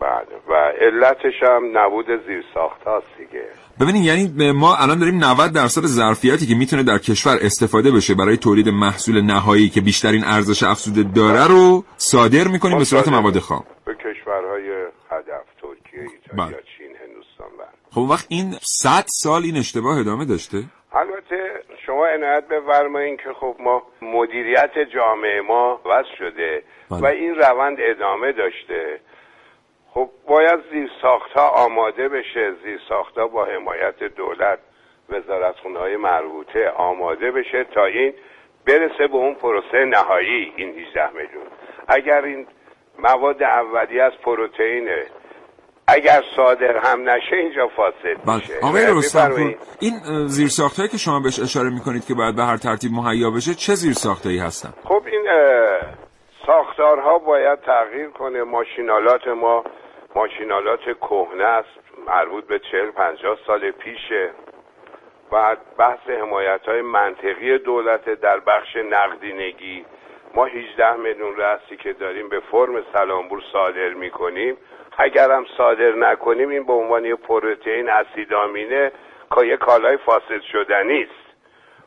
بله. 0.00 0.40
و 0.48 0.54
علتش 0.80 1.42
هم 1.42 1.78
نبود 1.78 2.06
زیر 2.26 2.44
ساخت 2.54 2.82
هاست 2.82 3.06
دیگه. 3.18 3.44
ببینید 3.80 4.04
یعنی 4.04 4.52
ما 4.52 4.76
الان 4.76 4.98
داریم 4.98 5.24
90 5.24 5.52
درصد 5.52 5.80
ظرفیتی 5.80 6.46
که 6.46 6.54
می‌تونه 6.54 6.82
در 6.82 6.98
کشور 6.98 7.36
استفاده 7.42 7.90
بشه 7.90 8.14
برای 8.14 8.36
تولید 8.36 8.68
محصول 8.68 9.20
نهایی 9.20 9.68
که 9.68 9.80
بیشترین 9.80 10.24
ارزش 10.24 10.62
افزوده 10.62 11.02
داره 11.02 11.46
رو 11.46 11.84
صادر 11.96 12.48
می‌کنیم 12.48 12.78
به 12.78 12.84
صورت 12.84 13.08
مواد 13.08 13.38
خام. 13.38 13.64
به 13.84 13.94
کشورهای 13.94 14.70
هدف 15.10 15.46
ترکیه 15.62 16.00
ایتالیا 16.00 16.44
بله. 16.46 16.62
چین 16.78 16.92
هندوستان 17.02 17.48
بله. 17.58 17.68
خب 17.90 18.10
وقت 18.10 18.26
این 18.28 18.54
100 18.60 19.04
سال 19.06 19.42
این 19.42 19.56
اشتباه 19.56 19.98
ادامه 20.00 20.24
داشته؟ 20.24 20.58
البته 20.92 21.38
شما 21.86 22.06
عنایت 22.06 22.44
بفرمایید 22.48 23.18
که 23.20 23.32
خب 23.40 23.56
ما 23.60 23.82
مدیریت 24.02 24.74
جامعه 24.94 25.40
ما 25.48 25.80
وضع 25.86 26.14
شده 26.18 26.62
بله. 26.90 27.00
و 27.00 27.06
این 27.06 27.34
روند 27.34 27.78
ادامه 27.80 28.32
داشته. 28.32 29.00
خب 29.98 30.10
باید 30.28 30.60
زیر 30.72 30.90
ها 31.34 31.48
آماده 31.48 32.08
بشه. 32.08 32.52
زیر 32.64 32.80
ها 33.16 33.26
با 33.28 33.44
حمایت 33.44 33.98
دولت 34.16 34.58
وزارتخونه 35.08 35.78
های 35.78 35.96
مربوطه 35.96 36.70
آماده 36.70 37.30
بشه 37.30 37.64
تا 37.74 37.84
این 37.84 38.14
برسه 38.66 39.06
به 39.06 39.16
اون 39.16 39.34
پروسه 39.34 39.84
نهایی. 39.84 40.52
این 40.56 40.68
18 40.68 41.10
میلیون. 41.10 41.46
اگر 41.88 42.24
این 42.24 42.46
مواد 42.98 43.42
اولیه 43.42 44.02
از 44.02 44.12
پروتئینه 44.24 45.06
اگر 45.88 46.22
صادر 46.36 46.76
هم 46.76 47.10
نشه 47.10 47.36
اینجا 47.36 47.68
فاسد 47.76 48.26
بله. 48.26 48.36
میشه. 48.36 48.54
آقای 48.62 48.86
رستمپور 48.86 49.30
بفرمایید. 49.30 49.58
این 49.80 50.26
زیر 50.26 50.48
که 50.90 50.98
شما 50.98 51.20
بهش 51.20 51.40
اشاره 51.40 51.70
می‌کنید 51.70 52.06
که 52.06 52.14
باید 52.14 52.36
به 52.36 52.42
هر 52.42 52.56
ترتیب 52.56 52.92
مهیا 52.92 53.30
بشه 53.30 53.54
چه 53.54 53.74
زیر 53.74 53.92
ساختایی 53.92 54.38
هستن؟ 54.38 54.72
خب 54.84 55.02
این 55.12 55.24
ساختارها 56.46 57.18
باید 57.18 57.58
تغییر 57.60 58.10
کنه. 58.10 58.42
ماشینالات 58.42 59.28
ما 59.28 59.64
ماشینالات 60.14 60.80
کهنه 60.80 61.44
است 61.44 61.78
مربوط 62.06 62.46
به 62.46 62.58
چهل 62.58 62.90
پنجاه 62.90 63.38
سال 63.46 63.70
پیشه. 63.70 64.30
و 65.32 65.56
بحث 65.78 66.10
حمایت 66.10 66.60
های 66.68 66.82
منطقی 66.82 67.58
دولت 67.58 68.08
در 68.20 68.40
بخش 68.40 68.76
نقدینگی. 68.76 69.84
ما 70.34 70.44
18 70.44 70.96
میلیون 70.96 71.36
رأسی 71.36 71.76
که 71.76 71.92
داریم 71.92 72.28
به 72.28 72.40
فرم 72.40 72.82
سلامبور 72.92 73.42
صادر 73.52 73.88
می‌کنیم. 73.88 74.56
اگر 74.98 75.30
هم 75.30 75.46
صادر 75.56 75.92
نکنیم 75.92 76.48
این 76.48 76.66
به 76.66 76.72
عنوان 76.72 77.04
یه 77.04 77.14
پروتئین 77.14 77.88
اسیدامینه 77.90 78.92
که 79.34 79.46
یه 79.46 79.56
کالای 79.56 79.96
فاسد 79.96 80.40
شدنی 80.52 81.02
است 81.02 81.28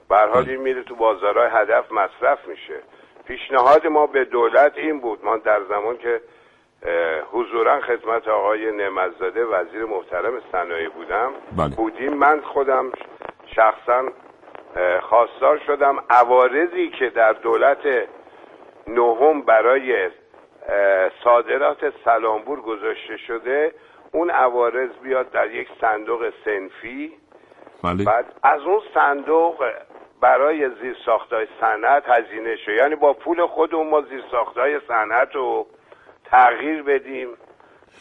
به 0.09 0.17
حال 0.17 0.49
این 0.49 0.61
میره 0.61 0.83
تو 0.83 0.95
بازارهای 0.95 1.49
هدف 1.51 1.91
مصرف 1.91 2.47
میشه. 2.47 2.79
پیشنهاد 3.25 3.87
ما 3.87 4.07
به 4.07 4.25
دولت 4.25 4.77
این 4.77 4.99
بود. 4.99 5.25
ما 5.25 5.37
در 5.37 5.63
زمان 5.63 5.97
که 5.97 6.21
حضورا 7.31 7.81
خدمت 7.81 8.27
آقای 8.27 8.71
نعمتزاده 8.71 9.45
وزیر 9.45 9.85
محترم 9.85 10.41
صنایع 10.51 10.89
بودم. 10.89 11.31
بله. 11.57 11.75
بودیم 11.75 12.13
من 12.13 12.41
خودم 12.41 12.91
شخصا 13.55 14.03
خواستار 15.01 15.57
شدم 15.67 16.03
عوارضی 16.09 16.89
که 16.89 17.09
در 17.09 17.33
دولت 17.33 18.07
نهم 18.87 19.41
برای 19.41 20.09
صادرات 21.23 21.93
سلامبور 22.05 22.61
گذاشته 22.61 23.17
شده 23.17 23.73
اون 24.11 24.29
عوارض 24.29 24.89
بیاد 25.03 25.31
در 25.31 25.51
یک 25.51 25.67
صندوق 25.81 26.33
سنفی. 26.45 27.11
بله. 27.83 28.03
بعد 28.03 28.25
از 28.43 28.61
اون 28.61 28.81
صندوق 28.93 29.71
برای 30.21 30.69
زیر 30.69 30.95
ساختای 31.05 31.47
صنعت 31.61 32.03
هزینه 32.09 32.55
شد. 32.55 32.71
یعنی 32.71 32.95
با 32.95 33.13
پول 33.13 33.45
خودمون 33.45 33.89
ما 33.89 34.01
زیر 34.01 34.23
ساختای 34.31 34.79
صنعت 34.87 35.35
رو 35.35 35.67
تغییر 36.31 36.83
بدیم 36.83 37.27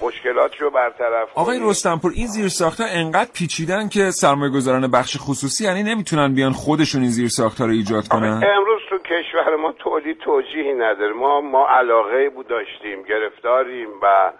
مشکلات 0.02 0.56
رو 0.60 0.70
برطرف 0.70 1.28
آقای. 1.34 1.60
رستمپور 1.62 2.12
این 2.14 2.26
زیر 2.26 2.48
ساختها 2.48 2.86
انقدر 2.90 3.30
پیچیدن 3.34 3.88
که 3.88 4.10
سرمایه 4.10 4.52
گذاران 4.52 4.90
بخش 4.90 5.16
خصوصی 5.20 5.64
یعنی 5.64 5.82
نمی‌تونن 5.82 6.34
بیان 6.34 6.52
خودشون 6.52 7.00
این 7.00 7.10
زیر 7.10 7.28
ساختها 7.28 7.66
رو 7.66 7.72
ایجاد 7.72 8.08
کنن؟ 8.08 8.40
امروز 8.56 8.80
تو 8.90 8.98
کشور 8.98 9.56
ما 9.56 9.72
تولید 9.72 10.18
توجیهی 10.18 10.74
نداره. 10.74 11.12
ما 11.12 11.40
ما 11.40 11.68
علاقه 11.68 12.30
بود 12.30 12.48
داشتیم 12.48 13.02
گرفتاریم 13.02 13.88
و 14.02 14.32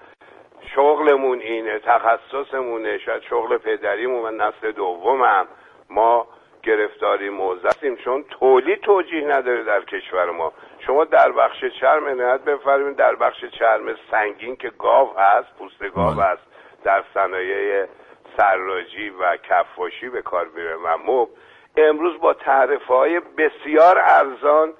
شغلمون 0.74 1.40
اینه 1.40 1.80
تخصصمونه 1.86 2.98
شاید 3.06 3.22
شغل 3.30 3.58
پدریمون 3.58 4.22
و 4.24 4.30
نسل 4.30 4.72
دومم 4.72 5.46
ما 5.90 6.26
گرفتاری 6.62 7.30
موزه 7.30 7.68
هستیم 7.68 7.96
چون 8.04 8.24
تولید 8.40 8.80
توجیه 8.80 9.24
نداره 9.24 9.64
در 9.64 9.80
کشور 9.80 10.30
ما. 10.30 10.52
شما 10.86 11.04
در 11.04 11.32
بخش 11.32 11.64
چرم 11.80 12.06
عنایت 12.08 12.40
بفرمایید. 12.40 12.96
در 12.96 13.14
بخش 13.14 13.44
چرم 13.44 13.96
سنگین 14.10 14.56
که 14.56 14.70
گاو 14.78 15.18
هست 15.18 15.48
پوست 15.58 15.82
گاو 15.94 16.14
بله. 16.14 16.24
هست 16.24 16.42
در 16.84 17.04
صنایع 17.14 17.86
سراجی 18.36 19.10
و 19.10 19.36
کفاشی 19.36 20.08
به 20.08 20.22
کار 20.22 20.46
میره. 20.54 20.76
و 20.76 20.98
مب 21.06 21.28
امروز 21.76 22.20
با 22.20 22.34
تعرفه 22.34 22.94
های 22.94 23.20
بسیار 23.20 23.98
ارزان 23.98 24.72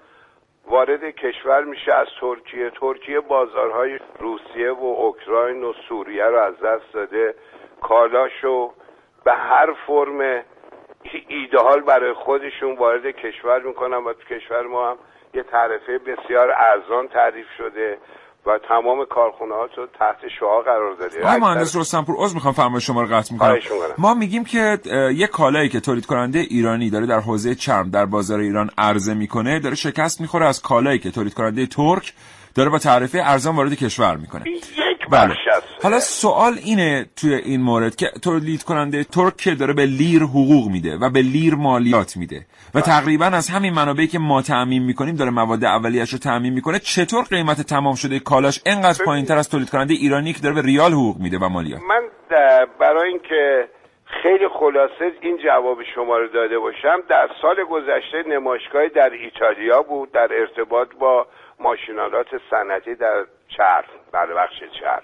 وارد 0.67 1.05
کشور 1.11 1.65
میشه 1.65 1.95
از 1.95 2.07
ترکیه. 2.21 2.71
ترکیه 2.71 3.21
بازارهای 3.21 3.99
روسیه 4.19 4.71
و 4.71 4.85
اوکراین 4.85 5.65
و 5.65 5.73
سوریه 5.89 6.25
رو 6.25 6.39
از 6.39 6.61
دست 6.61 6.93
داده. 6.93 7.35
کالاشو 7.81 8.73
به 9.25 9.33
هر 9.33 9.73
فرم 9.87 10.45
ایدهال 11.29 11.81
برای 11.81 12.13
خودشون 12.13 12.77
وارد 12.77 13.07
کشور 13.07 13.63
می‌کنن 13.63 13.97
و 13.97 14.13
تو 14.13 14.35
کشور 14.35 14.63
ما 14.63 14.91
هم 14.91 14.99
یه 15.35 15.43
تعرفه 15.43 15.99
بسیار 15.99 16.49
ارزان 16.51 17.09
تعریف 17.09 17.47
شده 17.59 17.99
و 18.47 18.59
تمام 18.69 19.05
کارخونه 19.05 19.55
ها 19.55 19.69
رو 19.77 19.87
تحت 19.87 20.17
شعا 20.41 20.61
قرار 20.61 20.95
داده 20.95 21.25
آقای 21.25 21.41
مهندس 21.41 21.77
رستمپور 21.77 22.17
عذر 22.19 22.35
می‌خوام 22.35 22.55
فرمای 22.55 22.81
شما 22.81 23.03
رو 23.03 23.09
قطع 23.17 23.33
می‌کنم. 23.33 23.59
ما 23.99 24.15
میگیم 24.15 24.45
که 24.45 24.79
یه 25.15 25.27
کالایی 25.27 25.69
که 25.69 25.81
تولید 25.81 26.07
کننده 26.07 26.39
ایرانی 26.39 26.91
داره 26.91 27.07
در 27.07 27.21
حوزه 27.21 27.55
چرم 27.55 27.91
در 27.91 28.07
بازار 28.07 28.41
ایران 28.41 28.71
عرضه 28.79 29.15
می‌کنه 29.15 29.61
داره 29.61 29.75
شکست 29.75 30.21
می‌خوره 30.21 30.47
از 30.47 30.63
کالایی 30.63 30.99
که 30.99 31.11
تولید 31.11 31.35
کننده 31.35 31.67
ترک 31.67 32.15
داره 32.55 32.71
با 32.71 32.79
تعرفه 32.79 33.23
ارزان 33.25 33.57
وارد 33.57 33.75
کشور 33.75 34.17
می‌کنه. 34.17 34.45
یک 34.51 35.09
بله. 35.11 35.35
حالا 35.83 36.01
سوال 36.01 36.53
اینه 36.65 37.07
توی 37.17 37.35
این 37.35 37.61
مورد 37.61 37.97
که 37.97 38.07
تولید 38.23 38.63
کننده 38.63 39.05
ترک 39.05 39.59
داره 39.59 39.75
به 39.75 39.87
لیر 39.87 40.23
حقوق 40.23 40.69
میده 40.71 40.97
و 40.97 41.11
به 41.11 41.23
لیر 41.23 41.55
مالیات 41.55 42.17
میده 42.17 42.47
و 42.75 42.81
تقریبا 42.81 43.25
از 43.25 43.49
همین 43.51 43.73
منابعی 43.75 44.07
که 44.07 44.19
ما 44.19 44.43
تعمین 44.43 44.83
می‌کنیم 44.83 45.17
داره 45.17 45.31
مواد 45.31 45.65
اولیه‌اش 45.65 46.11
رو 46.13 46.19
تعمین 46.19 46.53
می‌کنه. 46.53 46.79
چطور 46.79 47.25
قیمت 47.25 47.61
تمام 47.61 47.95
شده 47.95 48.19
کالاش 48.19 48.61
انقدر 48.67 49.05
پایینتر 49.05 49.37
از 49.37 49.49
تولید 49.49 49.71
کننده 49.71 49.95
ایرانی 49.95 50.33
که 50.33 50.41
داره 50.41 50.55
به 50.55 50.63
ریال 50.63 50.93
حقوق 50.93 51.17
میده 51.19 51.39
و 51.39 51.49
مالیات؟ 51.49 51.81
من 51.81 52.03
برای 52.81 53.09
اینکه 53.09 53.69
خیلی 54.23 54.49
خلاصه 54.49 55.05
این 55.23 55.39
جواب 55.45 55.79
شما 55.95 56.19
رو 56.19 56.29
داده 56.29 56.59
باشم 56.59 56.99
در 57.09 57.29
سال 57.43 57.57
گذشته 57.71 58.19
نمایشگاهی 58.29 58.89
در 58.89 59.11
ایتالیا 59.11 59.83
بود 59.83 60.13
در 60.13 60.29
ارتباط 60.41 60.89
با 61.01 61.27
ماشینالات 61.61 62.27
صنعتی 62.51 62.95
در 62.95 63.25
چرم 63.49 63.85
در 64.13 64.27
بخش 64.27 64.63
چرم 64.81 65.03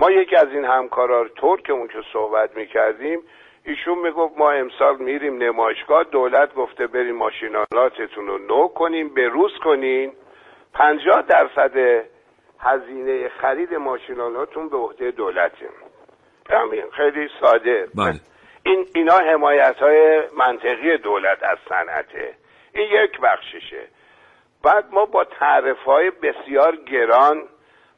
ما 0.00 0.10
یکی 0.10 0.36
از 0.36 0.48
این 0.48 0.64
همکارا 0.64 1.28
ترکمون 1.28 1.88
که 1.88 1.98
صحبت 2.12 2.56
می‌کردیم 2.56 3.20
ایشون 3.64 3.98
می‌گفت 3.98 4.38
ما 4.38 4.50
امسال 4.50 4.96
میریم 4.96 5.42
نمایشگاه 5.42 6.04
دولت 6.04 6.54
گفته 6.54 6.86
بریم 6.86 7.16
ماشینالاتتون 7.16 8.26
رو 8.26 8.38
نو 8.38 8.68
کنیم 8.68 9.14
به 9.14 9.28
روز 9.28 9.52
کنین. 9.64 10.12
پنجاه 10.74 11.22
درصد 11.22 12.04
هزینه 12.60 13.28
خرید 13.28 13.74
ماشینالاتون 13.74 14.68
به 14.68 14.76
عهده 14.76 15.10
دولته 15.10 15.68
همین 16.50 16.84
خیلی 16.96 17.28
ساده. 17.40 17.88
بله. 17.94 18.20
این 18.64 18.86
اینا 18.94 19.18
حمایت 19.18 19.76
های 19.76 20.20
منطقی 20.38 20.96
دولت 20.96 21.42
از 21.42 21.58
صنعته. 21.68 22.34
این 22.74 22.88
یک 23.04 23.20
بخششه. 23.20 23.88
بعد 24.62 24.84
ما 24.92 25.04
با 25.04 25.24
تعرف 25.24 25.78
های 25.78 26.10
بسیار 26.10 26.76
گران 26.76 27.42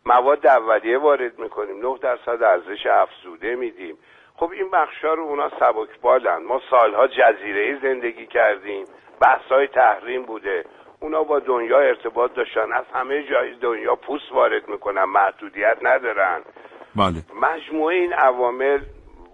مواد 0.06 0.46
اولیه 0.46 0.98
وارد 0.98 1.38
می‌کنیم. 1.38 1.80
9 1.80 1.98
درصد 2.02 2.42
ارزش 2.42 2.86
افزوده 2.86 3.54
میدیم. 3.54 3.98
خب 4.36 4.50
این 4.50 4.70
بخشا 4.70 5.14
رو 5.14 5.22
اونا 5.22 5.50
سبکبالن. 5.60 6.42
ما 6.42 6.60
سالها 6.70 7.06
جزیره 7.06 7.60
ای 7.60 7.78
زندگی 7.82 8.26
کردیم. 8.26 8.84
بحث 9.20 9.44
های 9.50 9.66
تحریم 9.66 10.22
بوده. 10.22 10.64
اونا 11.00 11.22
با 11.22 11.38
دنیا 11.38 11.78
ارتباط 11.78 12.34
داشتن. 12.34 12.72
از 12.72 12.84
همه 12.94 13.22
جای 13.22 13.54
دنیا 13.54 13.96
پوست 13.96 14.32
وارد 14.32 14.68
می‌کنن. 14.68 15.04
محدودیت 15.04 15.78
ندارن. 15.82 16.42
بله. 16.96 17.22
مجموعه 17.40 17.96
این 17.96 18.12
عوامل 18.12 18.80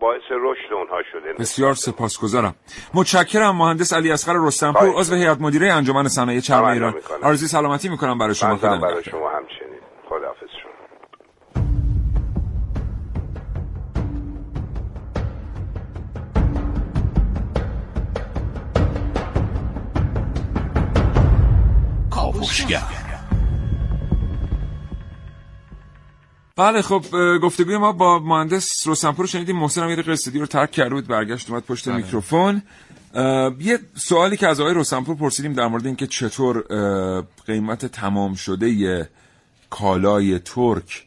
باعث 0.00 0.23
رشد 0.30 0.73
اونها 0.73 1.02
شده 1.12 1.33
بسیار 1.33 1.75
سپاسگزارم. 1.75 2.54
متشکرم 2.95 3.57
مهندس 3.57 3.92
علی 3.92 4.12
اصغر 4.12 4.35
رستمپور 4.47 4.88
عضو 4.88 5.14
هیئت 5.14 5.40
مدیره 5.40 5.73
انجمن 5.73 6.09
صنایع 6.09 6.40
چرم 6.40 6.64
ایران. 6.64 6.95
آرزوی 7.23 7.49
سلامتی 7.49 7.88
می‌کنم 7.88 8.19
برای 8.19 8.35
شما. 8.35 8.57
خدا 8.57 8.76
برای 8.76 9.04
شما 9.04 9.30
همچنین. 9.30 9.70
بله 26.61 26.83
خب 26.83 27.05
گفتگوی 27.43 27.76
ما 27.76 27.93
با 27.93 28.19
مهندس 28.19 28.87
روسنپور 28.87 29.26
شنیدیم. 29.26 29.57
محسن 29.57 29.83
هم 29.83 29.90
یه 29.90 29.97
قصدی 29.97 30.38
رو 30.38 30.47
ترک 30.47 30.71
کرد 30.71 30.90
بود 30.90 31.07
برگشت 31.07 31.50
اومد 31.50 31.62
پشت 31.62 31.88
بله. 31.88 31.97
میکروفون. 31.97 32.62
یه 33.61 33.79
سوالی 33.95 34.37
که 34.37 34.49
از 34.49 34.61
آقای 34.61 34.75
روسنپور 34.75 35.17
پرسیدیم 35.17 35.52
در 35.52 35.67
مورد 35.67 35.87
اینکه 35.87 36.07
چطور 36.07 36.64
قیمت 37.47 37.87
تمام 37.87 38.35
شده 38.35 38.71
ی 38.71 39.05
کالای 39.71 40.38
ترک 40.38 41.07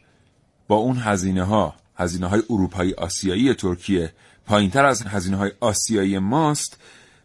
با 0.68 0.76
اون 0.76 0.96
هزینه 0.96 1.42
ها 1.44 1.74
هزینه 1.98 2.26
های 2.26 2.42
اروپایی 2.50 2.94
آسیایی 2.94 3.54
ترکیه 3.54 4.12
پایین 4.46 4.70
تر 4.70 4.84
از 4.84 5.02
هزینه 5.02 5.36
های 5.36 5.52
آسیایی 5.60 6.18
ماست 6.18 6.78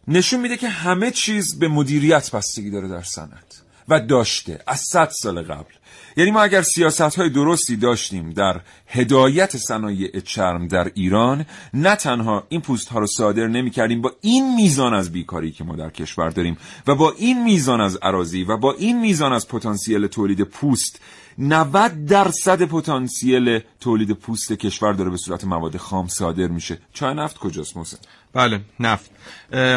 نشون 0.08 0.40
میده 0.40 0.56
که 0.56 0.68
همه 0.68 1.10
چیز 1.10 1.58
به 1.58 1.68
مدیریت 1.68 2.30
بستگی 2.30 2.70
داره 2.70 2.88
در 2.88 3.02
صنعت 3.02 3.62
و 3.88 4.00
داشته 4.00 4.60
از 4.66 4.80
صد 4.80 5.10
سال 5.22 5.42
قبل. 5.42 5.72
یعنی 6.16 6.30
ما 6.30 6.42
اگر 6.42 6.62
سیاست 6.62 7.00
های 7.00 7.28
درستی 7.28 7.76
داشتیم 7.76 8.30
در 8.30 8.60
هدایت 8.86 9.56
صنایع 9.56 10.20
چرم 10.20 10.68
در 10.68 10.90
ایران 10.94 11.46
نه 11.74 11.96
تنها 11.96 12.46
این 12.48 12.60
پوست 12.60 12.88
ها 12.88 12.98
رو 12.98 13.06
صادر 13.06 13.46
نمی 13.46 13.70
کردیم 13.70 14.00
با 14.00 14.12
این 14.20 14.54
میزان 14.54 14.94
از 14.94 15.12
بیکاری 15.12 15.52
که 15.52 15.64
ما 15.64 15.76
در 15.76 15.90
کشور 15.90 16.30
داریم 16.30 16.56
و 16.86 16.94
با 16.94 17.14
این 17.18 17.44
میزان 17.44 17.80
از 17.80 17.96
عراضی 17.96 18.44
و 18.44 18.56
با 18.56 18.72
این 18.72 19.00
میزان 19.00 19.32
از 19.32 19.48
پتانسیل 19.48 20.06
تولید 20.06 20.42
پوست 20.42 21.00
90 21.38 22.04
درصد 22.06 22.62
پتانسیل 22.62 23.60
تولید 23.80 24.12
پوست 24.12 24.52
کشور 24.52 24.92
داره 24.92 25.10
به 25.10 25.16
صورت 25.16 25.44
مواد 25.44 25.76
خام 25.76 26.08
صادر 26.08 26.46
میشه. 26.46 26.78
چای 26.92 27.14
نفت 27.14 27.38
کجاست 27.38 27.76
محسن؟ 27.76 27.98
بله 28.32 28.60
نفت. 28.80 29.10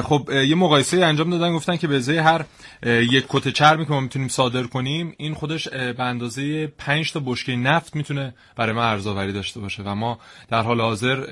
خب 0.04 0.30
یه 0.48 0.56
مقایسه 0.56 1.06
انجام 1.06 1.30
دادن 1.30 1.54
گفتن 1.54 1.78
که 1.78 1.88
به 1.88 1.98
ازای 1.98 2.18
هر 2.18 2.46
یک 2.86 3.26
کت 3.30 3.48
چرمی 3.48 3.86
که 3.86 3.92
ما 3.92 4.00
می‌تونیم 4.00 4.28
صادر 4.28 4.64
کنیم 4.64 5.14
این 5.18 5.34
خودش 5.34 5.68
به 5.68 6.04
اندازه 6.04 6.68
5 6.68 7.12
تا 7.12 7.20
بشکه 7.26 7.56
نفت 7.56 7.96
می‌تونه 7.96 8.34
برای 8.56 8.74
ما 8.74 8.84
ارزآوری 8.84 9.34
داشته 9.34 9.60
باشه 9.60 9.84
و 9.84 9.96
ما 9.96 10.20
در 10.50 10.62
حال 10.62 10.82
حاضر 10.82 11.26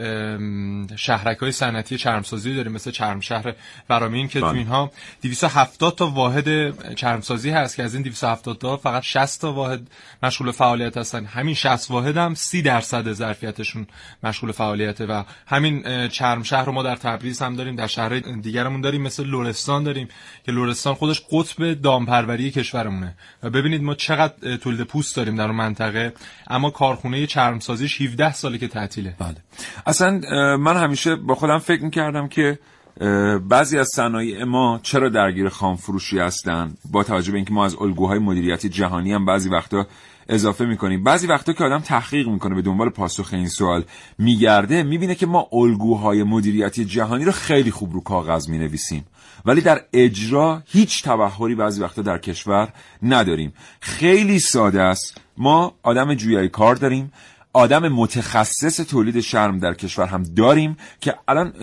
شهرک 0.95 1.37
های 1.37 1.51
صنعتی 1.51 1.97
چرمسازی 1.97 2.55
داریم 2.55 2.71
مثل 2.71 2.91
چرم 2.91 3.19
شهر 3.19 3.55
فرامین 3.87 4.27
که 4.27 4.39
تو 4.39 4.45
بله. 4.45 4.57
اینها 4.57 4.91
270 5.21 5.95
تا 5.95 6.07
واحد 6.07 6.79
چرمسازی 6.95 7.49
هست 7.49 7.75
که 7.75 7.83
از 7.83 7.93
این 7.93 8.03
270 8.03 8.57
تا 8.57 8.77
فقط 8.77 9.03
60 9.03 9.41
تا 9.41 9.53
واحد 9.53 9.87
مشغول 10.23 10.51
فعالیت 10.51 10.97
هستن. 10.97 11.25
همین 11.25 11.53
60 11.53 11.91
واحد 11.91 12.17
هم 12.17 12.33
30 12.33 12.61
درصد 12.61 13.13
ظرفیتشون 13.13 13.87
مشغول 14.23 14.51
فعالیته 14.51 15.05
و 15.05 15.23
همین 15.47 16.07
چرم 16.07 16.43
شهر 16.43 16.65
رو 16.65 16.71
ما 16.71 16.83
در 16.83 16.95
تبریز 16.95 17.41
هم 17.41 17.55
داریم 17.55 17.75
در 17.75 17.87
شهر 17.87 18.19
دیگرمون 18.19 18.81
داریم 18.81 19.01
مثل 19.01 19.25
لرستان 19.25 19.83
داریم 19.83 20.07
که 20.45 20.51
لرستان 20.51 20.93
خودش 20.93 21.21
قطب 21.31 21.73
دامپروری 21.73 22.51
کشورمونه. 22.51 23.15
و 23.43 23.49
ببینید 23.49 23.83
ما 23.83 23.95
چقدر 23.95 24.57
تولید 24.57 24.81
پوست 24.81 25.15
داریم 25.15 25.35
در 25.35 25.45
اون 25.45 25.55
منطقه 25.55 26.13
اما 26.47 26.69
کارخونه 26.69 27.27
چرمسازیش 27.27 28.01
17 28.01 28.33
ساله 28.33 28.57
که 28.57 28.67
تعطیله. 28.67 29.15
بله. 29.19 29.35
اصلا 29.85 30.11
من 30.57 30.77
همیشه 30.77 31.15
با 31.15 31.35
خودم 31.35 31.57
فکر 31.57 31.83
می‌کردم 31.83 32.27
که 32.27 32.59
بعضی 33.49 33.77
از 33.77 33.87
صنایع 33.87 34.43
ما 34.43 34.79
چرا 34.83 35.09
درگیر 35.09 35.49
خام 35.49 35.75
فروشی 35.75 36.19
هستن؟ 36.19 36.73
با 36.91 37.03
توجه 37.03 37.31
به 37.31 37.37
اینکه 37.37 37.53
ما 37.53 37.65
از 37.65 37.75
الگوهای 37.75 38.19
مدیریتی 38.19 38.69
جهانی 38.69 39.13
هم 39.13 39.25
بعضی 39.25 39.49
وقتا 39.49 39.87
اضافه 40.29 40.65
می‌کنیم. 40.65 41.03
بعضی 41.03 41.27
وقتا 41.27 41.53
که 41.53 41.63
آدم 41.63 41.79
تحقیق 41.79 42.27
می‌کنه 42.27 42.55
به 42.55 42.61
دنبال 42.61 42.89
پاسخ 42.89 43.29
این 43.33 43.47
سوال 43.47 43.83
میگرده 44.17 44.83
می‌بینه 44.83 45.15
که 45.15 45.25
ما 45.25 45.47
الگوهای 45.53 46.23
مدیریتی 46.23 46.85
جهانی 46.85 47.25
رو 47.25 47.31
خیلی 47.31 47.71
خوب 47.71 47.93
رو 47.93 48.01
کاغذ 48.01 48.50
می‌نویسیم. 48.50 49.05
ولی 49.46 49.61
در 49.61 49.81
اجرا 49.93 50.63
هیچ 50.67 51.03
تبهری 51.03 51.55
بعضی 51.55 51.81
وقتا 51.81 52.01
در 52.01 52.17
کشور 52.17 52.74
نداریم. 53.03 53.53
خیلی 53.79 54.39
ساده 54.39 54.81
است. 54.81 55.17
ما 55.37 55.74
آدم 55.83 56.13
جویای 56.13 56.50
کار 56.50 56.75
داریم. 56.75 57.11
آدم 57.53 57.87
متخصص 57.87 58.77
تولید 58.77 59.20
شرم 59.20 59.59
در 59.59 59.74
کشور 59.74 60.05
هم 60.05 60.24
داریم 60.24 60.77
که 61.01 61.16
الان 61.27 61.53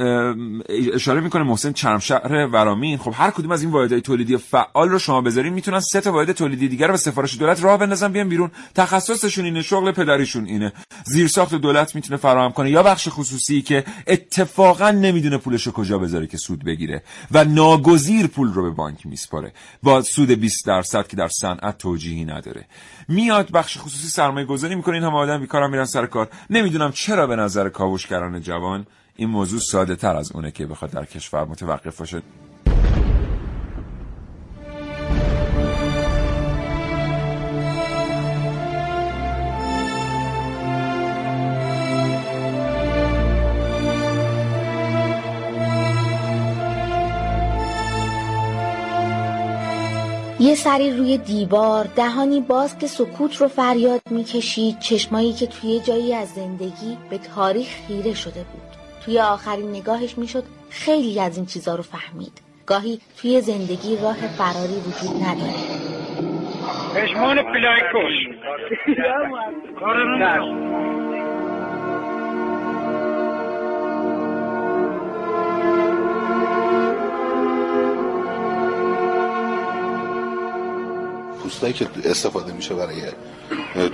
اشاره 0.94 1.20
می‌کنه 1.20 1.42
محسن 1.42 1.72
چرمشهر 1.72 2.46
ورامین. 2.46 2.98
خب 2.98 3.14
هر 3.14 3.30
کدوم 3.30 3.50
از 3.50 3.62
این 3.62 3.70
واحدهای 3.70 4.00
تولیدی 4.00 4.36
فعال 4.36 4.88
رو 4.88 4.98
شما 4.98 5.20
بذارین 5.20 5.52
می‌تونن 5.52 5.80
سه 5.80 6.00
تا 6.00 6.12
واحد 6.12 6.32
تولیدی 6.32 6.68
دیگر 6.68 6.86
رو 6.86 6.92
به 6.92 6.98
سفارش 6.98 7.38
دولت 7.38 7.64
راه 7.64 7.78
بندازن 7.78 8.12
بیان 8.12 8.28
بیرون. 8.28 8.50
تخصصشون 8.74 9.44
اینه 9.44 9.62
شغل 9.62 9.92
پدریشون 9.92 10.44
اینه. 10.44 10.72
زیرساخت 11.04 11.54
دولت 11.54 11.94
می‌تونه 11.94 12.16
فراهم 12.16 12.52
کنه. 12.52 12.70
یا 12.70 12.82
بخش 12.82 13.08
خصوصی 13.10 13.62
که 13.62 13.84
اتفاقا 14.06 14.90
نمی‌دونه 14.90 15.38
پولش 15.38 15.66
رو 15.66 15.72
کجا 15.72 15.98
بذاره 15.98 16.26
که 16.26 16.36
سود 16.36 16.64
بگیره 16.64 17.02
و 17.30 17.44
ناگزیر 17.44 18.26
پول 18.26 18.52
رو 18.52 18.62
به 18.62 18.70
بانک 18.70 19.06
میسپاره. 19.06 19.52
با 19.82 20.02
سود 20.02 20.30
20 20.30 20.66
درصد 20.66 21.06
که 21.06 21.16
در 21.16 21.28
صنعت 21.28 21.78
توجیهی 21.78 22.24
نداره. 22.24 22.64
میاد 23.08 23.50
بخش 23.50 23.78
خصوصی 23.78 24.08
سرمایه 24.08 24.46
گذاری 24.46 24.74
می‌کنه. 24.74 24.94
این 24.94 25.04
هم 25.04 25.14
آدم 25.14 25.40
بیکارم 25.40 25.70
میرن 25.70 25.84
سر 25.84 26.06
کار. 26.06 26.28
نمی‌دونم 26.50 26.92
چرا 26.92 27.26
به 27.26 27.36
نظر 27.36 27.68
کاوشگران 27.68 28.40
جوان 28.40 28.86
این 29.16 29.28
موضوع 29.28 29.60
ساده 29.60 29.96
تر 29.96 30.16
از 30.16 30.32
اونه 30.32 30.50
که 30.50 30.66
بخواد 30.66 30.90
در 30.90 31.04
کشور 31.04 31.44
متوقف 31.44 31.98
باشه. 31.98 32.22
یه 50.40 50.54
سری 50.54 50.90
روی 50.90 51.18
دیوار 51.18 51.84
دهانی 51.96 52.40
باز 52.40 52.78
که 52.78 52.86
سکوت 52.86 53.36
رو 53.36 53.48
فریاد 53.48 54.00
می‌کشید 54.10 54.78
چشمایی 54.78 55.32
که 55.32 55.46
توی 55.46 55.80
جایی 55.80 56.14
از 56.14 56.28
زندگی 56.28 56.98
به 57.10 57.18
تاریخ 57.18 57.68
خیره 57.86 58.14
شده 58.14 58.44
بود. 58.52 58.62
توی 59.04 59.20
آخرین 59.20 59.70
نگاهش 59.70 60.18
می‌شد 60.18 60.44
خیلی 60.70 61.20
از 61.20 61.36
این 61.36 61.46
چیزا 61.46 61.74
رو 61.74 61.82
فهمید. 61.82 62.40
گاهی 62.66 63.00
توی 63.16 63.40
زندگی 63.40 63.96
راه 63.96 64.16
فراری 64.16 64.74
وجود 64.74 65.22
نداره. 65.22 65.88
پشمان 66.94 67.42
پلایکوش 67.42 68.14
پوستایی 81.58 81.72
که 81.72 82.10
استفاده 82.10 82.52
میشه 82.52 82.74
برای 82.74 83.02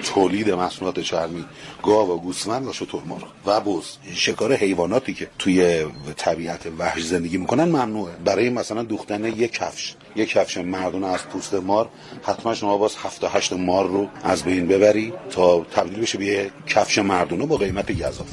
تولید 0.03 0.51
محصولات 0.51 1.01
چرمی 1.01 1.45
گاو 1.83 2.11
و 2.11 2.17
گوسفند 2.17 2.67
و 2.67 2.73
شترمرغ 2.73 3.29
و 3.47 3.61
بز. 3.61 3.85
شکار 4.15 4.55
حیواناتی 4.55 5.15
که 5.15 5.29
توی 5.39 5.87
طبیعت 6.17 6.61
وحش 6.79 7.03
زندگی 7.03 7.37
می‌کنن 7.37 7.65
ممنوعه. 7.65 8.13
برای 8.25 8.51
مثلا 8.51 8.83
دوختن 8.83 9.25
یک 9.25 9.53
کفش 9.53 9.95
یک 10.17 10.29
کفش 10.29 10.59
مردونه 10.59 11.07
از 11.07 11.23
پوست 11.23 11.55
مار 11.55 11.89
حتما 12.23 12.55
شما 12.55 12.79
باز 12.79 12.97
هفت 12.97 13.25
هشت 13.25 13.53
مار 13.53 13.87
رو 13.87 14.09
از 14.23 14.43
بین 14.43 14.67
ببری 14.67 15.13
تا 15.31 15.61
تبدیل 15.61 16.01
بشه 16.01 16.19
به 16.19 16.51
کفش 16.67 16.99
مردونه 16.99 17.47
با 17.47 17.57
قیمت 17.57 17.93
گذاف 17.93 18.29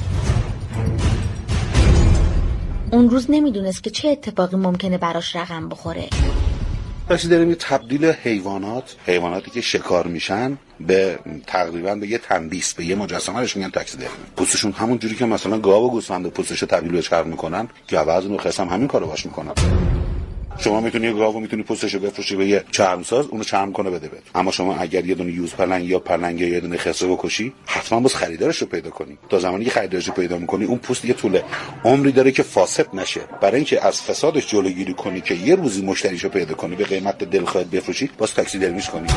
اون 2.92 3.10
روز 3.10 3.26
نمی‌دونست 3.30 3.84
که 3.84 3.90
چه 3.90 4.10
اتفاقی 4.10 4.58
ممکنه 4.58 4.98
براش 4.98 5.36
رقم 5.36 5.70
بخوره. 5.70 6.10
وقتی 7.12 7.28
داریم 7.28 7.50
یه 7.50 7.56
تبدیل 7.56 8.06
حیوانات 8.06 8.96
حیواناتی 9.06 9.52
که 9.52 9.62
شکار 9.62 10.08
میشن 10.08 10.58
به 10.80 11.20
تقریبا 11.48 11.96
به 11.96 12.08
یه 12.08 12.18
تندیس 12.18 12.74
به 12.74 12.86
یه 12.86 12.96
مجسمه 12.96 13.36
میگن 13.56 13.70
تاکسیدرمی 13.70 14.16
پوستشون 14.38 14.72
همون 14.72 15.00
جوری 15.00 15.16
که 15.16 15.26
مثلا 15.26 15.60
گاو 15.60 15.88
و 15.88 15.90
گوسفند 15.90 16.28
پوستش 16.28 16.60
تبدیل 16.60 16.92
به 16.92 17.02
چرم 17.02 17.28
می‌کنن 17.28 17.70
گوز 17.88 18.26
و 18.26 18.38
خس 18.38 18.60
هم 18.60 18.68
همین 18.68 18.88
کارو 18.88 19.08
باش 19.08 19.26
می‌کنن 19.26 19.54
شما 20.60 20.82
می‌تونی 20.82 21.08
یه 21.08 21.14
گاو 21.14 21.40
می‌تونی 21.40 21.64
پوستشو 21.64 22.00
بفروشی 22.00 22.36
به 22.36 22.48
یه 22.48 22.64
چرمساز 22.72 23.26
اونو 23.28 23.44
چرم 23.44 23.72
کنه 23.72 23.90
بده 23.90 24.08
بهت 24.08 24.24
اما 24.36 24.52
شما 24.52 24.76
اگر 24.76 25.06
یه 25.06 25.16
دونه 25.16 25.32
یوز 25.32 25.54
پلنگ 25.54 25.86
یا 25.86 26.00
پلنگ 26.00 26.42
یا 26.42 26.48
یه 26.48 26.60
دونه 26.60 26.78
خسه 26.78 27.08
بکشی 27.08 27.54
حتما 27.66 28.00
باز 28.00 28.16
خریدارش 28.16 28.58
رو 28.58 28.68
پیدا 28.68 28.90
کنی. 28.90 29.18
تا 29.30 29.40
زمانی 29.40 29.66
که 29.66 29.72
خریدارش 29.72 30.10
پیدا 30.10 30.38
می‌کنی 30.38 30.66
اون 30.66 30.78
پوست 30.78 31.06
یه 31.06 31.14
طول 31.14 31.40
عمری 31.86 32.12
داره 32.12 32.32
که 32.32 32.44
فاسد 32.44 32.96
نشه. 32.96 33.22
برای 33.42 33.56
اینکه 33.56 33.86
از 33.86 34.02
فسادش 34.02 34.48
جلوگیری 34.48 34.94
کنی 34.94 35.22
که 35.22 35.36
یه 35.36 35.56
روزی 35.56 35.82
مشتریشو 35.82 36.30
پیدا 36.30 36.54
کنی 36.54 36.76
به 36.76 36.84
قیمت 36.84 37.24
دلخواهت 37.24 37.68
بفروشی 37.68 38.10
باز 38.18 38.34
تاکسی 38.34 38.60
درمیش 38.60 38.90
کنی. 38.90 39.08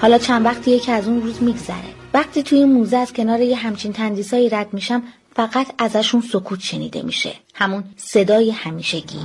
حالا 0.00 0.18
چند 0.18 0.44
وقتیه 0.44 0.78
که 0.78 0.92
از 0.92 1.08
اون 1.08 1.22
روز 1.22 1.42
میگذره. 1.42 1.94
وقتی 2.14 2.42
توی 2.42 2.64
موزه 2.64 2.96
از 2.96 3.12
کنار 3.12 3.40
یه 3.40 3.56
همچین 3.56 3.92
تندیسایی 3.92 4.48
رد 4.48 4.74
میشم 4.74 5.02
فقط 5.36 5.66
ازشون 5.78 6.20
سکوت 6.20 6.60
شنیده 6.60 7.02
میشه. 7.02 7.32
همون 7.54 7.84
صدای 7.96 8.50
همیشگی. 8.50 9.18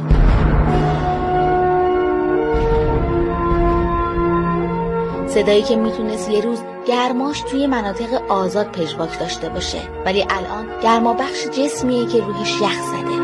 صدایی 5.27 5.61
که 5.61 5.75
می‌تونست 5.75 6.29
یه 6.29 6.41
روز 6.41 6.59
گرماش 6.87 7.41
توی 7.41 7.67
مناطق 7.67 8.31
آزاد 8.31 8.71
پژواک 8.71 9.19
داشته 9.19 9.49
باشه. 9.49 9.81
ولی 10.05 10.25
الان 10.29 10.65
گرما 10.83 11.13
بخش 11.13 11.47
جسمیه 11.57 12.05
که 12.05 12.17
روحش 12.17 12.61
یخ 12.61 12.81
زده. 12.81 13.22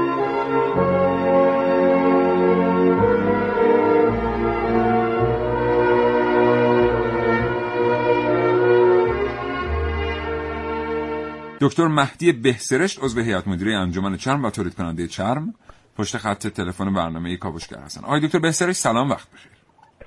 دکتر 11.62 11.88
مهدی 11.88 12.32
بهسرشت 12.32 13.04
عضو 13.04 13.22
هیئت 13.22 13.48
مدیره 13.48 13.76
انجمن 13.76 14.18
چرم 14.18 14.46
و 14.46 14.50
تولید 14.50 14.76
کننده 14.76 15.08
چرم. 15.08 15.54
پشت 15.98 16.18
خط 16.18 16.48
تلفن 16.48 16.94
برنامه 16.94 17.38
کاوشگر 17.38 17.78
هستن. 17.78 18.04
آقای 18.04 18.28
دکتر 18.28 18.40
بهسرشت 18.40 18.80
سلام 18.80 19.10
وقت 19.10 19.28
بخیر. 19.32 19.52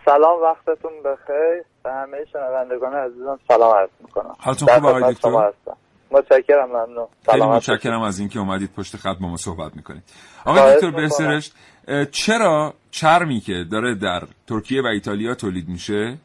سلام 0.04 0.42
وقتتون 0.42 0.92
بخیر. 1.04 1.64
به 1.84 1.92
همه 1.92 2.18
شنوندگان 2.32 2.94
عزیزان 2.94 3.38
سلام 3.48 3.76
عرض 3.76 3.90
می‌کنم. 4.00 4.34
حالتون 4.38 4.68
خوب 4.68 4.86
آقای 4.86 5.14
دکتر؟ 5.14 5.52
متشکرم 6.10 6.68
ممنون. 6.68 7.06
خیلی 7.30 7.46
متشکرم 7.46 8.02
از 8.02 8.18
اینکه 8.18 8.38
اومدید 8.38 8.70
پشت 8.76 8.96
خط 8.96 9.16
با 9.20 9.28
ما 9.28 9.36
صحبت 9.36 9.76
می‌کنید. 9.76 10.02
آقای 10.44 10.74
دکتر 10.74 10.90
بهسرشت 10.90 11.54
چرا 12.12 12.74
چرمی 12.90 13.40
که 13.40 13.64
داره 13.72 13.94
در 13.94 14.22
ترکیه 14.46 14.82
و 14.82 14.86
ایتالیا 14.86 15.34
تولید 15.34 15.68
میشه 15.68 16.18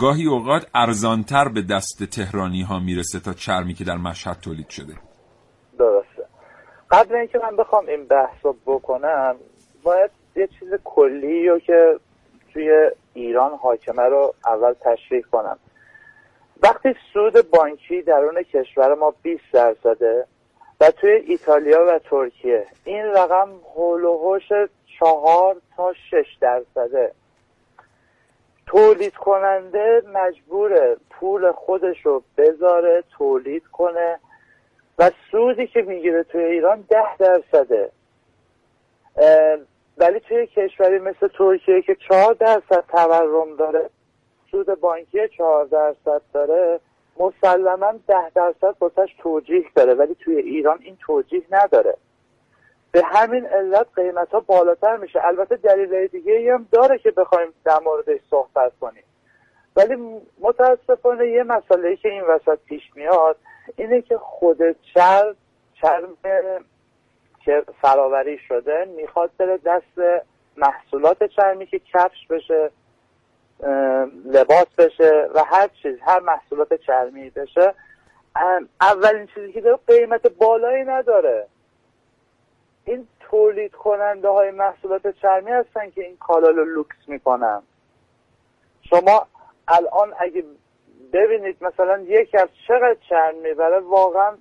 گاهی 0.00 0.26
اوقات 0.26 0.66
ارزانتر 0.74 1.48
به 1.48 1.62
دست 1.62 2.04
تهرانی 2.04 2.62
ها 2.62 2.78
می‌رسه 2.78 3.20
تا 3.20 3.32
چرمی 3.32 3.74
که 3.74 3.84
در 3.84 3.96
مشهد 3.96 4.40
تولید 4.40 4.68
شده. 4.68 4.94
درسته. 5.78 6.26
قبل 6.90 7.14
اینکه 7.14 7.38
من 7.38 7.56
بخوام 7.56 7.86
این 7.86 8.04
بحث 8.04 8.36
رو 8.42 8.56
بکنم 8.66 9.36
باید 9.82 10.10
یه 10.36 10.46
چیز 10.46 10.68
کلی 10.84 11.48
رو 11.48 11.58
که 11.58 11.98
توی 12.52 12.90
ایران 13.14 13.50
حاکمه 13.54 14.02
رو 14.02 14.34
اول 14.46 14.72
تشریح 14.72 15.22
کنم. 15.32 15.58
وقتی 16.62 16.94
سود 17.12 17.50
بانکی 17.50 18.02
درون 18.02 18.42
کشور 18.42 18.94
ما 18.94 19.14
20 19.22 19.42
درصده 19.52 20.26
و 20.80 20.90
توی 20.90 21.10
ایتالیا 21.10 21.86
و 21.88 21.98
ترکیه 22.10 22.66
این 22.84 23.04
رقم 23.04 23.50
هول 23.76 24.04
و 24.04 24.38
چهار 24.98 25.56
تا 25.76 25.92
شش 26.10 26.36
درصده. 26.40 27.12
تولید 28.66 29.14
کننده 29.14 30.02
مجبور 30.14 30.96
پول 31.10 31.52
خودش 31.52 32.06
رو 32.06 32.22
بذاره 32.38 33.04
تولید 33.18 33.66
کنه 33.66 34.18
و 34.98 35.10
سودی 35.30 35.66
که 35.66 35.82
می‌گیره 35.82 36.22
توی 36.22 36.44
ایران 36.44 36.84
ده 36.88 37.16
درصده. 37.16 37.90
ولی 39.98 40.20
توی 40.20 40.46
کشوری 40.46 40.98
مثل 40.98 41.28
ترکیه 41.28 41.82
که 41.82 41.94
چهار 42.08 42.34
درصد 42.34 42.84
تورم 42.88 43.56
داره 43.56 43.90
سود 44.50 44.80
بانکی 44.80 45.28
چهار 45.28 45.64
درصد 45.64 46.22
داره 46.32 46.80
مسلما 47.18 47.94
ده 48.08 48.30
درصد 48.34 48.78
باسش 48.78 49.16
توجیه 49.18 49.64
داره. 49.74 49.94
ولی 49.94 50.14
توی 50.14 50.36
ایران 50.36 50.78
این 50.82 50.96
توجیه 51.00 51.42
نداره. 51.50 51.96
به 52.92 53.02
همین 53.04 53.46
علت 53.46 53.86
قیمت 53.96 54.30
ها 54.30 54.40
بالاتر 54.40 54.96
میشه. 54.96 55.24
البته 55.24 55.56
دلیل 55.56 56.06
دیگه 56.06 56.54
هم 56.54 56.68
داره 56.72 56.98
که 56.98 57.10
بخوایم 57.10 57.48
در 57.64 57.78
موردش 57.84 58.20
صحبت 58.30 58.72
کنیم. 58.80 59.04
ولی 59.76 59.96
متاسفانه 60.40 61.26
یه 61.26 61.42
مسئله 61.42 61.96
که 61.96 62.08
این 62.08 62.22
وسط 62.22 62.58
پیش 62.64 62.82
میاد 62.94 63.36
اینه 63.76 64.02
که 64.02 64.18
خود 64.18 64.58
چرم 64.94 65.36
چرم 65.82 66.16
که 67.44 67.62
فراوری 67.82 68.38
شده 68.48 68.84
می‌خواد 68.96 69.30
بره 69.38 69.58
دست 69.58 70.22
محصولات 70.56 71.24
چرمی 71.24 71.66
که 71.66 71.78
کفش 71.78 72.26
بشه 72.30 72.70
لباس 74.24 74.66
بشه 74.78 75.28
و 75.34 75.44
هر 75.44 75.68
چیز 75.82 75.96
هر 76.06 76.20
محصولات 76.20 76.74
چرمی 76.74 77.30
بشه. 77.30 77.74
اولین 78.80 79.26
چیزی 79.34 79.52
که 79.52 79.60
داره 79.60 79.78
قیمت 79.86 80.26
بالایی 80.26 80.84
نداره. 80.84 81.46
این 82.86 83.08
تولید 83.20 83.72
کننده 83.72 84.28
های 84.28 84.50
محصولات 84.50 85.06
چرمی 85.06 85.50
هستن 85.50 85.90
که 85.90 86.04
این 86.04 86.16
کالا 86.16 86.48
رو 86.48 86.64
لوکس 86.64 86.96
می‌کنن. 87.06 87.62
شما 88.82 89.26
الان 89.68 90.14
اگه 90.18 90.44
ببینید 91.12 91.56
مثلا 91.60 91.98
یک 91.98 92.34
از 92.34 92.48
چقدر 92.68 92.96
چرم 93.08 93.34
می‌بره 93.34 93.80
واقعا 93.80 94.36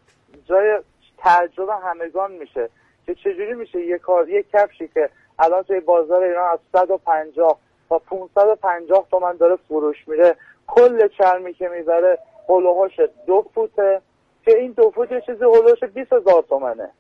جای 0.45 0.79
تعجب 1.17 1.69
همگان 1.69 2.31
میشه 2.31 2.69
که 3.05 3.15
چجوری 3.15 3.53
میشه 3.53 3.79
یک 3.79 4.01
کار 4.01 4.29
یک 4.29 4.51
کفشی 4.51 4.87
که 4.87 5.09
الان 5.39 5.63
توی 5.63 5.79
بازار 5.79 6.23
ایران 6.23 6.53
از 6.53 6.59
150 6.73 7.59
تا 7.89 7.99
550 7.99 9.07
تومن 9.11 9.35
داره 9.37 9.55
فروش 9.55 10.07
میره. 10.07 10.35
کل 10.67 11.07
چرمی 11.07 11.53
که 11.53 11.67
می‌بره 11.67 12.19
هلوهاش 12.49 12.99
دو 13.27 13.45
فوته 13.55 14.01
که 14.45 14.57
این 14.57 14.71
دو 14.71 14.89
فوت 14.89 15.11
یه 15.11 15.21
چیزی 15.21 15.43
هلوهاش 15.43 15.83
20 15.83 16.13
هزار 16.13 16.41
تومنه. 16.49 16.91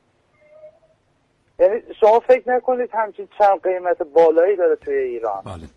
یعنی 1.59 1.81
شما 1.99 2.19
فکر 2.19 2.51
نکنید 2.51 2.89
همچین 2.93 3.27
چند 3.37 3.61
قیمت 3.63 3.97
بالایی 4.13 4.55
داره 4.55 4.75
توی 4.75 4.95
ایران. 4.95 5.41
بله. 5.45 5.67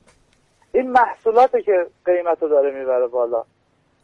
این 0.74 0.90
محصولاته 0.90 1.62
که 1.62 1.86
قیمت 2.04 2.42
رو 2.42 2.48
داره 2.48 2.78
می‌بره 2.78 3.06
بالا. 3.06 3.44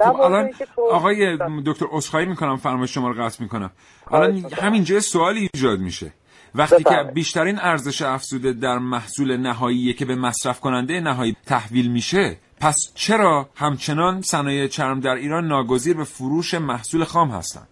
خب 0.00 0.20
الان 0.20 0.50
آقای 0.90 1.38
دکتر 1.66 1.86
اصخایی 1.92 2.26
می‌کنم 2.26 2.56
فرمایش 2.56 2.94
شما 2.94 3.08
رو 3.08 3.22
قطع 3.22 3.42
می‌کنم. 3.42 3.70
الان 4.10 4.36
همینجا 4.36 5.00
سوالی 5.00 5.48
ایجاد 5.54 5.78
میشه. 5.78 6.12
وقتی 6.54 6.84
که 6.84 7.10
بیشترین 7.14 7.58
ارزش 7.58 8.02
افزوده 8.02 8.52
در 8.52 8.78
محصول 8.78 9.36
نهاییه 9.36 9.92
که 9.92 10.04
به 10.04 10.14
مصرف 10.14 10.60
کننده 10.60 11.00
نهایی 11.00 11.36
تحویل 11.46 11.90
میشه 11.90 12.36
پس 12.60 12.76
چرا 12.94 13.48
همچنان 13.54 14.22
صنایع 14.22 14.66
چرم 14.66 15.00
در 15.00 15.14
ایران 15.14 15.46
ناگزیر 15.48 15.96
به 15.96 16.04
فروش 16.04 16.54
محصول 16.54 17.04
خام 17.04 17.30
هستند 17.30 17.68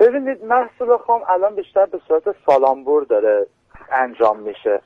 ببینید 0.00 0.44
محصول 0.44 0.96
خام 0.96 1.22
الان 1.28 1.54
بیشتر 1.54 1.86
به 1.86 2.00
صورت 2.08 2.36
سالامبور 2.46 3.04
داره 3.04 3.46
انجام 3.92 4.38
میشه. 4.38 4.80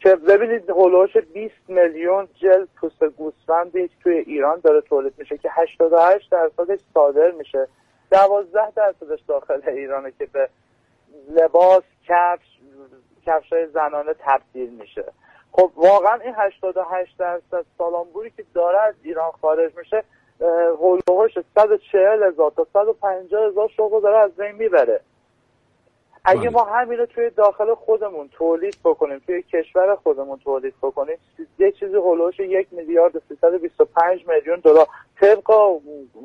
که 0.00 0.16
ببینید 0.16 0.70
هلوش 0.70 1.16
20 1.16 1.54
میلیون 1.68 2.28
جلد 2.34 2.68
پوست 2.80 3.04
گوسفندی 3.04 3.90
توی 4.02 4.18
ایران 4.18 4.60
داره 4.60 4.80
تولید 4.80 5.14
میشه 5.18 5.38
که 5.38 5.50
88 5.52 6.30
درصدش 6.30 6.78
صادر 6.94 7.30
میشه. 7.30 7.68
12 8.10 8.70
درصدش 8.76 9.20
داخل 9.28 9.60
ایرانه 9.68 10.12
که 10.18 10.26
به 10.26 10.48
لباس 11.30 11.82
کفش 12.08 12.58
کفش 13.26 13.52
های 13.52 13.66
زنانه 13.66 14.14
تبدیل 14.18 14.70
میشه. 14.70 15.04
خب 15.52 15.70
واقعا 15.76 16.14
این 16.14 16.34
88 16.36 17.18
درصد 17.18 17.64
سالامبوری 17.78 18.30
که 18.30 18.44
داره 18.54 18.80
از 18.80 18.94
ایران 19.02 19.30
خارج 19.30 19.76
میشه 19.76 20.04
هلوهاش 20.40 21.38
140 21.54 22.22
هزار 22.22 22.50
تا 22.56 22.66
150 22.72 23.46
هزار 23.46 23.68
شغل 23.76 24.00
داره 24.00 24.18
از 24.18 24.36
بین 24.36 24.52
می‌بره. 24.52 25.00
اگه 26.24 26.40
بله. 26.40 26.50
ما 26.50 26.64
همین 26.64 26.98
رو 26.98 27.06
توی 27.06 27.30
داخل 27.30 27.74
خودمون 27.74 28.28
تولید 28.28 28.76
بکنیم 28.84 29.22
توی 29.26 29.42
کشور 29.42 29.96
خودمون 29.96 30.38
تولید 30.38 30.74
بکنیم 30.82 31.16
یه 31.58 31.72
چیزی 31.72 31.94
هلوش 31.94 32.40
یک 32.40 32.68
میلیارد 32.70 33.22
325 33.28 34.26
میلیون 34.28 34.60
دلار. 34.60 34.86
طبق 35.20 35.50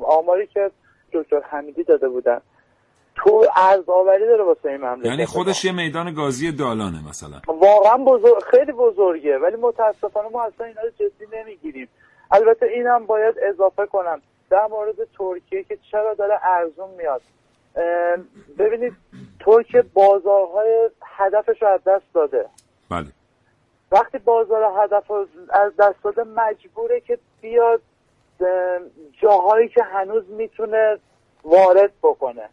آماری 0.02 0.46
که 0.46 0.70
دکتر 1.12 1.40
حمیدی 1.40 1.84
داده 1.84 2.08
بودن. 2.08 2.40
تو 3.14 3.46
ارزآوری 3.56 4.26
داره 4.26 4.44
واسه 4.44 4.68
این 4.68 4.80
مملکت. 4.80 5.06
یعنی 5.06 5.26
خودش 5.26 5.64
یه 5.64 5.72
میدان 5.72 6.14
گازی 6.14 6.52
دالانه 6.52 7.08
مثلا. 7.08 7.40
واقعا 7.46 7.96
بزرگ 7.96 8.42
خیلی 8.42 8.72
بزرگه 8.72 9.38
ولی 9.38 9.56
متاسفانه 9.56 10.28
ما 10.28 10.42
اصلا 10.42 10.66
اینا 10.66 10.80
رو 10.82 10.90
جدی 10.90 11.26
نمی‌گیریم. 11.32 11.88
البته 12.30 12.66
اینم 12.66 13.06
باید 13.06 13.34
اضافه 13.42 13.86
کنم. 13.86 14.22
در 14.50 14.66
مورد 14.66 14.94
ترکیه 15.18 15.64
که 15.64 15.78
چرا 15.90 16.14
داره 16.14 16.40
ارزون 16.42 16.90
میاد. 16.90 17.22
ببینید 18.58 18.92
ترکیه 19.40 19.82
بازارهای 19.82 20.90
هدفش 21.02 21.62
رو 21.62 21.68
از 21.68 21.84
دست 21.84 22.14
داده. 22.14 22.46
بله. 22.90 23.06
وقتی 23.92 24.18
بازار 24.18 24.72
هدف 24.84 25.10
از 25.50 25.72
دست 25.78 26.02
داده 26.04 26.24
مجبوره 26.24 27.00
که 27.00 27.18
بیاد 27.40 27.80
جاهایی 29.22 29.68
که 29.68 29.82
هنوز 29.82 30.30
می‌تونه 30.30 30.98
وارد 31.44 31.92
بکنه. 32.02 32.48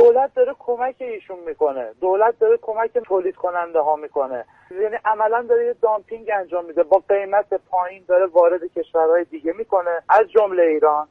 دولت 0.00 0.34
داره 0.34 0.54
کمک 0.58 0.94
ایشون 0.98 1.38
می‌کنه. 1.38 1.92
دولت 2.00 2.38
داره 2.38 2.58
کمک 2.62 2.98
تولید 2.98 3.36
کننده 3.36 3.80
ها 3.80 3.96
می‌کنه. 3.96 4.44
یعنی 4.70 4.96
عملا 5.04 5.42
داره 5.42 5.66
یه 5.66 5.72
دامپینگ 5.72 6.30
انجام 6.34 6.64
میده. 6.64 6.82
با 6.82 7.02
قیمت 7.08 7.54
پایین 7.54 8.04
داره 8.08 8.26
وارد 8.26 8.60
کشورهای 8.64 9.24
دیگه 9.24 9.52
می‌کنه 9.52 10.02
از 10.08 10.30
جمله 10.30 10.62
ایران. 10.62 11.08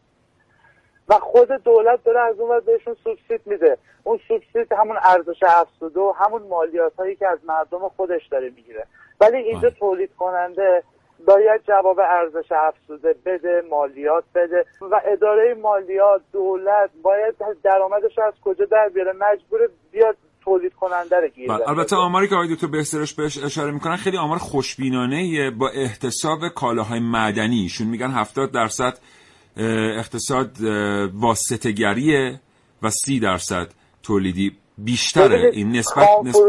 و 1.10 1.14
خود 1.14 1.48
دولت 1.48 2.04
داره 2.04 2.20
از 2.20 2.40
اون 2.40 2.60
بهشون 2.60 2.96
سوبسید 3.04 3.42
میده. 3.46 3.78
اون 4.04 4.20
سوبسید 4.28 4.74
همون 4.74 4.98
ارزش 5.04 5.44
افزوده 5.48 6.00
و 6.00 6.14
همون 6.18 6.42
مالیات 6.42 6.96
هایی 6.96 7.16
که 7.16 7.28
از 7.28 7.40
مردم 7.46 7.88
خودش 7.90 8.28
داره 8.28 8.50
می‌گیره. 8.50 8.88
ولی 9.22 9.38
اینجا 9.38 9.70
تولید 9.70 10.16
کننده 10.16 10.84
باید 11.28 11.62
جواب 11.68 12.00
ارزش 12.00 12.52
افزوده 12.52 13.16
بده 13.26 13.64
مالیات 13.70 14.24
بده 14.36 14.66
و 14.82 15.02
اداره 15.06 15.54
مالیات 15.62 16.22
دولت 16.34 16.90
باید 17.02 17.36
درآمدش 17.64 18.20
از 18.28 18.34
کجا 18.44 18.66
در 18.66 18.90
بیاره؟ 18.94 19.12
مجبور 19.12 19.60
بیاد 19.92 20.18
تولید 20.42 20.74
کننده 20.74 21.16
رو 21.16 21.28
گیر 21.28 21.48
بله. 21.48 21.70
البته 21.70 21.96
آماری 21.96 22.28
که 22.28 22.36
آقای 22.36 22.56
دکتر 22.56 22.68
بهسترش 22.68 23.14
بهش 23.14 23.44
اشاره 23.44 23.72
می‌کنن 23.72 23.96
خیلی 23.96 24.18
آمار 24.18 24.38
خوشبینانه 24.38 25.52
با 25.52 25.70
احتساب 25.70 26.40
کالاهای 26.56 27.00
معدنی. 27.00 27.62
ایشون 27.62 27.88
میگن 27.88 28.12
70 28.12 28.52
درصد 28.52 28.98
اقتصاد 29.98 30.52
واسطگریه 31.14 32.40
و 32.84 32.90
30 32.90 33.20
درصد 33.20 33.68
تولیدی. 34.04 34.58
بیشتره. 34.78 35.52
این 35.54 35.72
نسبت 35.72 36.08
نسبت 36.24 36.42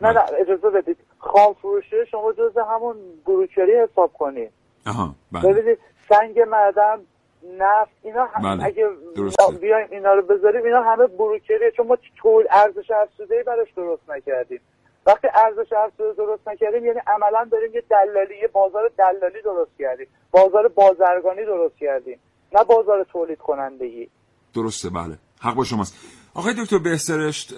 نه 0.00 0.12
نه 0.12 0.20
اجازه 0.40 0.70
بدید. 0.70 0.96
خام 1.22 1.54
فروشی 1.54 2.06
شما 2.10 2.32
جز 2.32 2.58
همون 2.72 2.96
بروکری 3.26 3.72
حساب 3.76 4.12
کنید 4.12 4.50
آها 4.86 5.14
بله. 5.32 5.52
ببینید 5.52 5.78
سنگ 6.08 6.40
معدن 6.40 6.98
نفت 7.58 7.90
اینا 8.02 8.28
بله. 8.42 8.64
اگه. 8.64 8.88
بیایم 9.60 9.86
اینا 9.90 10.14
رو 10.14 10.22
بذاریم 10.22 10.64
اینا 10.64 10.82
همه 10.82 11.06
بروکریه 11.06 11.70
چون 11.76 11.86
ما 11.86 11.98
طول 12.22 12.44
ارزش 12.50 12.90
افزوده 12.90 13.42
براش 13.42 13.72
درست 13.76 14.10
نکردیم 14.10 14.60
وقتی 15.06 15.28
ارزش 15.34 15.72
افزوده 15.72 16.12
درست 16.12 16.48
نکردیم 16.48 16.84
یعنی 16.84 17.00
عملا 17.06 17.48
داریم 17.52 17.74
یه 17.74 17.82
دلالی 17.90 18.38
یه 18.42 18.48
بازار 18.48 18.90
دلالی 18.98 19.42
درست 19.44 19.70
کردیم 19.78 20.06
بازار 20.30 20.68
بازرگانی 20.68 21.44
درست 21.44 21.76
کردیم 21.76 22.18
نه 22.52 22.64
بازار 22.64 23.04
تولید 23.04 23.38
کنندگی 23.38 24.08
درسته 24.54 24.90
بله 24.90 25.18
حق 25.42 25.54
با 25.54 25.64
شماست. 25.64 25.96
آقای 26.34 26.54
دکتر 26.58 26.78
بهسرشت 26.78 27.54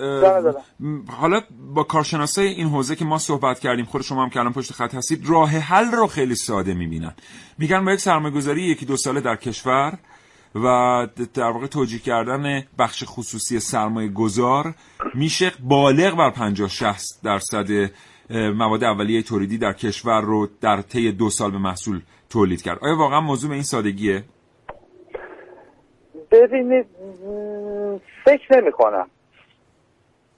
حالا 1.08 1.40
با 1.74 1.82
کارشناسای 1.82 2.46
این 2.46 2.68
حوزه 2.68 2.96
که 2.96 3.04
ما 3.04 3.18
صحبت 3.18 3.58
کردیم 3.60 3.84
خود 3.84 4.02
شما 4.02 4.22
هم 4.22 4.30
که 4.30 4.40
الان 4.40 4.52
پشت 4.52 4.72
خط 4.72 4.94
هستید 4.94 5.28
راه 5.28 5.50
حل 5.50 5.90
رو 5.90 6.06
خیلی 6.06 6.34
ساده 6.34 6.74
می‌بینن. 6.74 7.14
میگن 7.58 7.84
با 7.84 7.92
یک 7.92 8.00
سرمایه‌گذاری 8.00 8.62
یکی 8.62 8.86
دو 8.86 8.96
ساله 8.96 9.20
در 9.20 9.36
کشور 9.36 9.98
و 10.54 11.08
در 11.34 11.50
واقع 11.50 11.66
توجیه 11.66 11.98
کردن 11.98 12.62
بخش 12.78 13.04
خصوصی 13.06 13.60
سرمایه 13.60 14.08
گذار 14.08 14.74
میشه 15.14 15.52
بالغ 15.60 16.16
بر 16.16 16.30
50 16.30 16.68
60 16.68 17.20
درصد 17.22 17.90
مواد 18.30 18.84
اولیه 18.84 19.22
تولیدی 19.22 19.58
در 19.58 19.72
کشور 19.72 20.20
رو 20.20 20.48
در 20.60 20.82
طی 20.82 21.12
دو 21.12 21.30
سال 21.30 21.50
به 21.50 21.58
محصول 21.58 22.00
تولید 22.30 22.62
کرد. 22.62 22.78
آیا 22.82 22.96
واقعا 22.96 23.20
موضوع 23.20 23.48
به 23.48 23.54
این 23.54 23.64
سادگیه؟ 23.64 24.24
ببینید 26.34 26.86
فکر 28.24 28.56
نمی 28.56 28.72
کنم 28.72 29.10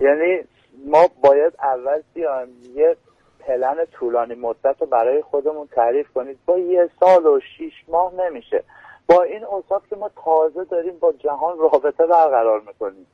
یعنی 0.01 0.41
ما 0.87 1.09
باید 1.23 1.53
اول 1.63 2.03
بیایم 2.15 2.49
یه 2.75 2.97
پلن 3.41 3.85
طولانی 3.93 4.35
مدت 4.35 4.77
رو 4.81 4.87
برای 4.87 5.23
خودمون 5.23 5.67
تعریف 5.67 6.13
کنید. 6.13 6.39
با 6.47 6.59
یه 6.59 6.91
سال 7.01 7.27
و 7.27 7.41
شیش 7.41 7.73
ماه 7.89 8.15
نمیشه. 8.15 8.65
با 9.09 9.23
این 9.23 9.45
اوصاف 9.45 9.83
که 9.91 9.97
ما 9.97 10.11
تازه 10.25 10.65
داریم 10.65 10.99
با 10.99 11.13
جهان 11.13 11.59
رابطه 11.59 12.07
برقرار 12.07 12.61
می‌کنیم. 12.61 13.07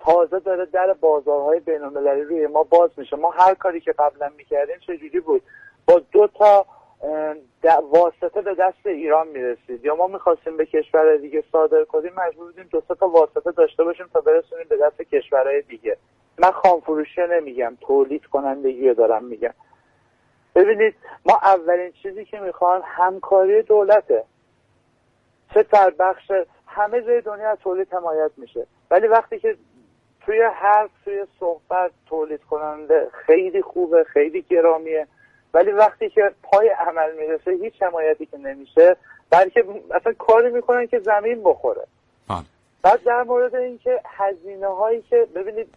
تازه 0.00 0.38
داره 0.38 0.66
در 0.66 0.92
بازارهای 0.92 1.60
بین 1.60 1.82
روی 1.82 2.46
ما 2.46 2.62
باز 2.62 2.90
میشه. 2.96 3.16
ما 3.16 3.30
هر 3.30 3.54
کاری 3.54 3.80
که 3.80 3.92
قبلا 3.92 4.30
می‌کردیم 4.36 4.76
چجوری 4.86 5.20
بود؟ 5.20 5.42
با 5.86 6.02
دو 6.12 6.26
تا 6.26 6.66
واسطه 7.90 8.42
به 8.42 8.54
دست 8.54 8.86
ایران 8.86 9.28
می‌رسید. 9.28 9.84
یا 9.84 9.94
ما 9.94 10.06
می‌خواستیم 10.06 10.56
به 10.56 10.66
کشور 10.66 11.16
دیگه 11.16 11.44
صادر 11.52 11.84
کنیم 11.84 12.12
مجبور 12.16 12.46
بودیم 12.46 12.68
دو 12.70 12.80
تا 12.80 13.08
واسطه 13.08 13.52
داشته 13.52 13.84
باشیم 13.84 14.06
تا 14.12 14.20
برسونیم 14.20 14.66
به 14.68 14.76
دست 14.76 15.02
کشورهای 15.02 15.62
دیگه. 15.62 15.96
من 16.38 16.50
خامفروشی 16.50 17.20
نمیگم 17.30 17.76
تولید 17.80 18.26
کنندگی 18.26 18.88
رو 18.88 18.94
دارم 18.94 19.24
میگم. 19.24 19.54
ببینید 20.54 20.94
ما 21.26 21.38
اولین 21.42 21.92
چیزی 21.92 22.24
که 22.24 22.40
می‌خوان 22.40 22.82
همکاری 22.84 23.62
دولته. 23.62 24.24
چه 25.54 25.62
در 25.62 25.90
بخش 25.90 26.32
همه 26.66 27.02
جای 27.02 27.20
دنیا 27.20 27.56
تولید 27.56 27.94
حمایت 27.94 28.30
میشه. 28.36 28.66
ولی 28.90 29.06
وقتی 29.06 29.38
که 29.38 29.56
توی 30.20 30.42
حرف 30.42 30.90
توی 31.04 31.26
صحبت 31.40 31.90
تولید 32.06 32.44
کننده 32.44 33.08
خیلی 33.12 33.62
خوبه 33.62 34.04
خیلی 34.04 34.42
گرامیه. 34.42 35.06
ولی 35.54 35.70
وقتی 35.70 36.10
که 36.10 36.30
پای 36.42 36.68
عمل 36.68 37.16
می‌رسه 37.16 37.50
هیچ 37.50 37.82
حمایتی 37.82 38.26
که 38.26 38.38
نمیشه 38.38 38.96
بلکه 39.30 39.64
اصلا 39.90 40.12
کاری 40.12 40.50
می‌کنن 40.50 40.86
که 40.86 40.98
زمین 40.98 41.42
بخوره 41.42 41.86
بله. 42.28 42.44
بعد 42.82 43.02
در 43.02 43.22
مورد 43.22 43.54
اینکه 43.54 44.00
هزینه 44.04 44.66
هایی 44.66 45.02
که 45.02 45.28
ببینید 45.34 45.74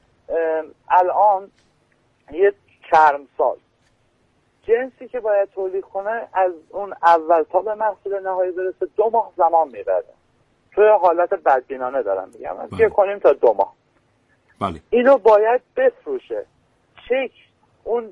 الان 0.90 1.52
یه 2.32 2.54
سال 3.38 3.58
جنسی 4.64 5.08
که 5.08 5.20
باید 5.20 5.50
تولید 5.50 5.84
کنه 5.84 6.28
از 6.34 6.52
اون 6.70 6.94
اول 7.04 7.44
تا 7.44 7.62
به 7.62 7.76
محصول 7.76 8.20
نهایی 8.20 8.52
برسه 8.52 8.88
دو 8.96 9.10
ماه 9.14 9.32
زمان 9.38 9.68
می‌بره 9.68 10.04
توی 10.72 10.88
حالت 10.88 11.34
بدبینانه 11.34 12.04
دارم 12.04 12.30
میگم 12.34 12.58
از 12.58 12.70
بله. 12.70 12.90
کنیم 12.90 13.20
تا 13.20 13.34
دو 13.34 13.54
ماه 13.54 13.74
بله. 14.62 14.80
اینو 14.90 15.18
باید 15.18 15.62
بفروشه 15.76 16.46
چک 17.10 17.32
اون 17.84 18.10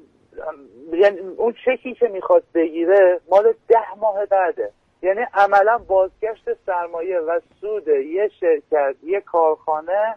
یعنی 0.93 1.19
اون 1.19 1.55
چکی 1.65 1.93
که 1.93 2.07
می‌خواد 2.07 2.43
بگیره 2.53 3.19
مال 3.29 3.53
ده 3.67 3.95
ماه 3.97 4.25
بعده. 4.25 4.71
یعنی 5.01 5.21
عملا 5.33 5.77
بازگشت 5.77 6.53
سرمایه 6.65 7.19
و 7.19 7.39
سود 7.61 7.87
یه 7.87 8.31
شرکت 8.39 8.95
یه 9.03 9.21
کارخانه 9.21 10.15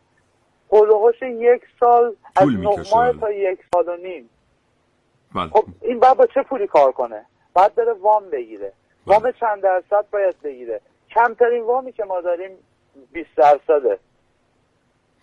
قلوهاش 0.68 1.22
یک 1.22 1.62
سال 1.80 2.16
از 2.36 2.48
نه 2.48 2.74
ماه 2.94 3.12
تا 3.20 3.30
یک 3.30 3.58
سال 3.72 3.88
و 3.88 3.96
نیم. 3.96 4.30
بله. 5.34 5.48
خب 5.48 5.64
این 5.82 6.00
باید 6.00 6.16
با 6.16 6.26
چه 6.26 6.42
پولی 6.42 6.66
کار 6.66 6.92
کنه؟ 6.92 7.26
باید 7.54 7.74
بره 7.74 7.92
وام 7.92 8.30
بگیره. 8.30 8.72
بله. 9.06 9.18
وام 9.18 9.32
چند 9.32 9.62
درصد 9.62 10.04
باید 10.12 10.42
بگیره؟ 10.42 10.80
کمترین 11.10 11.62
وامی 11.62 11.92
که 11.92 12.04
ما 12.04 12.20
داریم 12.20 12.50
20 13.12 13.30
درصده. 13.36 13.98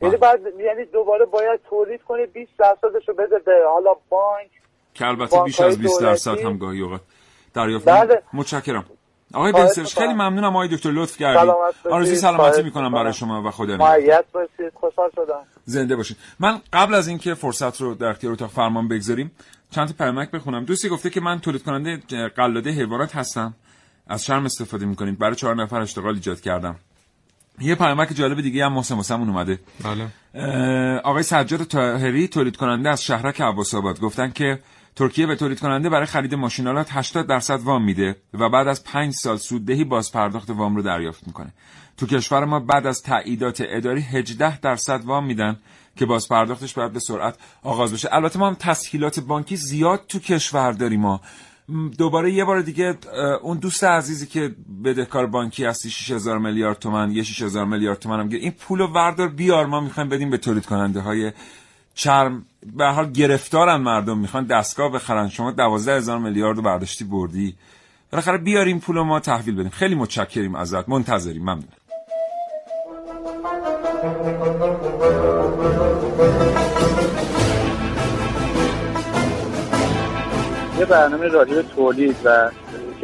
یعنی 0.01 0.17
بعد 0.17 0.59
یعنی 0.59 0.85
دوباره 0.85 1.25
باید 1.25 1.59
تولید 1.69 2.03
کنه 2.03 2.25
20 2.25 2.51
درصدش 2.57 3.09
رو 3.09 3.13
بده 3.13 3.39
به 3.39 3.63
حالا 3.67 3.95
بانک 4.09 4.49
که 4.95 5.05
البته 5.07 5.43
بیش 5.43 5.59
از 5.59 5.77
20 5.77 6.01
درصد 6.01 6.39
هم 6.39 6.57
گاهی 6.57 6.81
اوقات 6.81 7.01
دریافت 7.53 7.85
بله. 7.85 8.21
متشکرم. 8.33 8.85
آقای 9.33 9.51
بنسرش 9.51 9.95
خیلی 9.95 10.13
ممنونم. 10.13 10.55
آقای 10.55 10.67
دکتر 10.67 10.91
لطف 10.91 11.17
کردید 11.17 11.53
آرزوی 11.91 12.15
سلامتی 12.15 12.63
می‌کنم 12.63 12.91
برای 12.91 13.13
شما 13.13 13.43
و 13.43 13.51
خدا 13.51 13.73
نگهدار. 13.75 14.25
باشید 14.33 14.73
خوشحال 14.73 15.09
شدم. 15.15 15.39
زنده 15.65 15.95
باشید 15.95 16.17
من 16.39 16.61
قبل 16.73 16.93
از 16.93 17.07
اینکه 17.07 17.33
فرصت 17.33 17.81
رو 17.81 17.93
در 17.95 18.07
اختیار 18.07 18.33
اتاق 18.33 18.49
فرمان 18.49 18.87
بگذاریم 18.87 19.31
چند 19.71 19.87
تا 19.87 19.93
پیامک 19.93 20.31
بخونم. 20.31 20.65
دوستی 20.65 20.89
گفته 20.89 21.09
که 21.09 21.21
من 21.21 21.39
تولید 21.39 21.63
کننده 21.63 21.97
قلاده 22.27 22.69
حیوانات 22.69 23.15
هستم. 23.15 23.53
از 24.07 24.25
شرم 24.25 24.45
استفاده 24.45 24.85
می‌کنید. 24.85 25.19
برای 25.19 25.35
چهار 25.35 25.55
نفر 25.55 25.81
اشتغال 25.81 26.13
ایجاد 26.13 26.41
کردم. 26.41 26.75
یه 27.59 27.75
پیامک 27.75 28.13
جالب 28.13 28.41
دیگه 28.41 28.65
هم 28.65 28.73
محسن 28.73 28.95
واسمون 28.95 29.29
اومده. 29.29 29.59
بله. 29.83 30.99
آقای 30.99 31.23
سجاد 31.23 31.63
طاهری 31.63 32.27
تولید 32.27 32.57
کننده 32.57 32.89
از 32.89 33.03
شهرک 33.03 33.41
عباس 33.41 33.75
آباد 33.75 33.99
گفتن 33.99 34.31
که 34.31 34.59
ترکیه 34.95 35.27
به 35.27 35.35
تولید 35.35 35.59
کننده 35.59 35.89
برای 35.89 36.05
خرید 36.05 36.35
ماشینالات 36.35 36.87
80 36.91 37.27
درصد 37.27 37.61
وام 37.61 37.83
میده 37.83 38.15
و 38.33 38.49
بعد 38.49 38.67
از 38.67 38.83
5 38.83 39.13
سال 39.13 39.37
سوددهی 39.37 39.83
باز 39.83 40.11
پرداخت 40.11 40.49
وام 40.49 40.75
رو 40.75 40.81
دریافت 40.81 41.27
می‌کنه. 41.27 41.53
تو 41.97 42.07
کشور 42.07 42.45
ما 42.45 42.59
بعد 42.59 42.87
از 42.87 43.03
تعییدات 43.03 43.63
اداری 43.65 44.01
18 44.01 44.59
درصد 44.59 45.05
وام 45.05 45.25
میدن 45.25 45.57
که 45.95 46.05
باز 46.05 46.27
پرداختش 46.27 46.73
باید 46.73 46.93
به 46.93 46.99
سرعت 46.99 47.35
آغاز 47.63 47.93
بشه. 47.93 48.09
البته 48.11 48.39
ما 48.39 48.47
هم 48.47 48.55
تسهیلات 48.59 49.19
بانکی 49.19 49.55
زیاد 49.55 50.05
تو 50.07 50.19
کشور 50.19 50.71
داریم 50.71 51.01
ما. 51.01 51.21
دوباره 51.97 52.31
یه 52.31 52.45
بار 52.45 52.61
دیگه 52.61 52.97
اون 53.41 53.57
دوست 53.57 53.83
عزیزی 53.83 54.27
که 54.27 54.55
بدهکار 54.83 55.25
بانکی 55.25 55.65
هستی 55.65 55.89
6000 55.89 56.37
میلیارد 56.37 56.79
تومن 56.79 57.11
یه 57.11 57.23
6000 57.23 57.65
میلیارد 57.65 57.99
تومن 57.99 58.19
هم 58.19 58.29
این 58.29 58.51
پولو 58.51 58.87
وردار 58.87 59.27
بیار 59.27 59.65
ما 59.65 59.79
می‌خوایم 59.79 60.09
بدیم 60.09 60.29
به 60.29 60.37
تولید 60.37 60.65
کننده 60.65 60.99
های 60.99 61.31
چرم 61.93 62.45
به 62.73 62.85
حال 62.85 63.11
گرفتارن 63.11 63.75
مردم. 63.75 64.17
می‌خوان 64.17 64.45
دستگاه 64.45 64.91
بخرن. 64.91 65.29
شما 65.29 65.51
دوازده 65.51 65.97
هزار 65.97 66.19
میلیارد 66.19 66.63
برداشتی 66.63 67.03
بردی. 67.05 67.55
بالاخره 68.11 68.37
بیاریم 68.37 68.79
پول 68.79 69.01
ما 69.01 69.19
تحویل 69.19 69.55
بدیم. 69.55 69.69
خیلی 69.69 69.95
متشکریم 69.95 70.55
ازت. 70.55 70.89
منتظریم. 70.89 71.41
ممنون. 71.41 71.63
یه 80.79 80.85
برنامه 80.85 81.27
راجع 81.27 81.61
تولید 81.61 82.15
و 82.23 82.51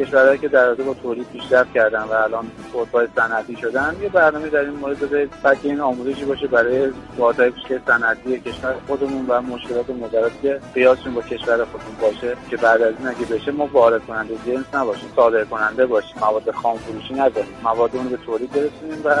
کشورهایی 0.02 0.38
که 0.38 0.48
در 0.48 0.66
رابطه 0.66 0.82
با 0.82 0.94
تولید 0.94 1.26
پیشرفت 1.32 1.72
کردن 1.72 2.02
و 2.02 2.12
الان 2.12 2.50
خودپای 2.72 3.08
صنعتی 3.16 3.56
شدن 3.56 3.96
یه 4.02 4.08
برنامه 4.08 4.48
در 4.48 4.60
این 4.60 4.70
مورد 4.70 5.00
بده 5.00 5.28
بلکه 5.42 5.68
این 5.68 5.80
آموزشی 5.80 6.24
باشه 6.24 6.46
برای 6.46 6.90
کوچک 7.18 7.80
صنعتی 7.86 8.40
کشور 8.40 8.74
خودمون 8.86 9.26
و 9.28 9.40
مشکلات 9.40 9.90
مدرس 9.90 10.32
که 10.42 10.60
قیاسشون 10.74 11.14
با 11.14 11.22
کشور 11.22 11.64
خودمون 11.64 11.94
باشه 12.00 12.36
که 12.50 12.56
بعد 12.56 12.82
از 12.82 12.94
این 12.98 13.08
اگه 13.08 13.26
بشه 13.26 13.52
ما 13.52 13.66
وارد 13.72 14.06
کننده 14.06 14.34
جنس 14.46 14.74
نباشیم 14.74 15.08
صادر 15.16 15.44
کننده 15.44 15.86
باشیم. 15.86 16.16
مواد 16.20 16.50
خام 16.50 16.78
فروشی 16.78 17.14
نداریم. 17.14 17.54
مواد 17.64 17.96
اون 17.96 18.08
به 18.08 18.16
تولید 18.16 18.50
برسونیم 18.50 19.00
و 19.04 19.14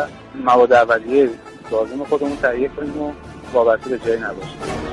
مواد 0.44 0.72
اولیه 0.72 1.30
لازم 1.70 2.04
خودمون 2.04 2.36
تهیه 2.36 2.68
کنیم 2.68 3.02
و 3.02 3.12
وابسته 3.52 3.90
به 3.90 3.98
جایی 3.98 4.20
نباشیم. 4.20 4.91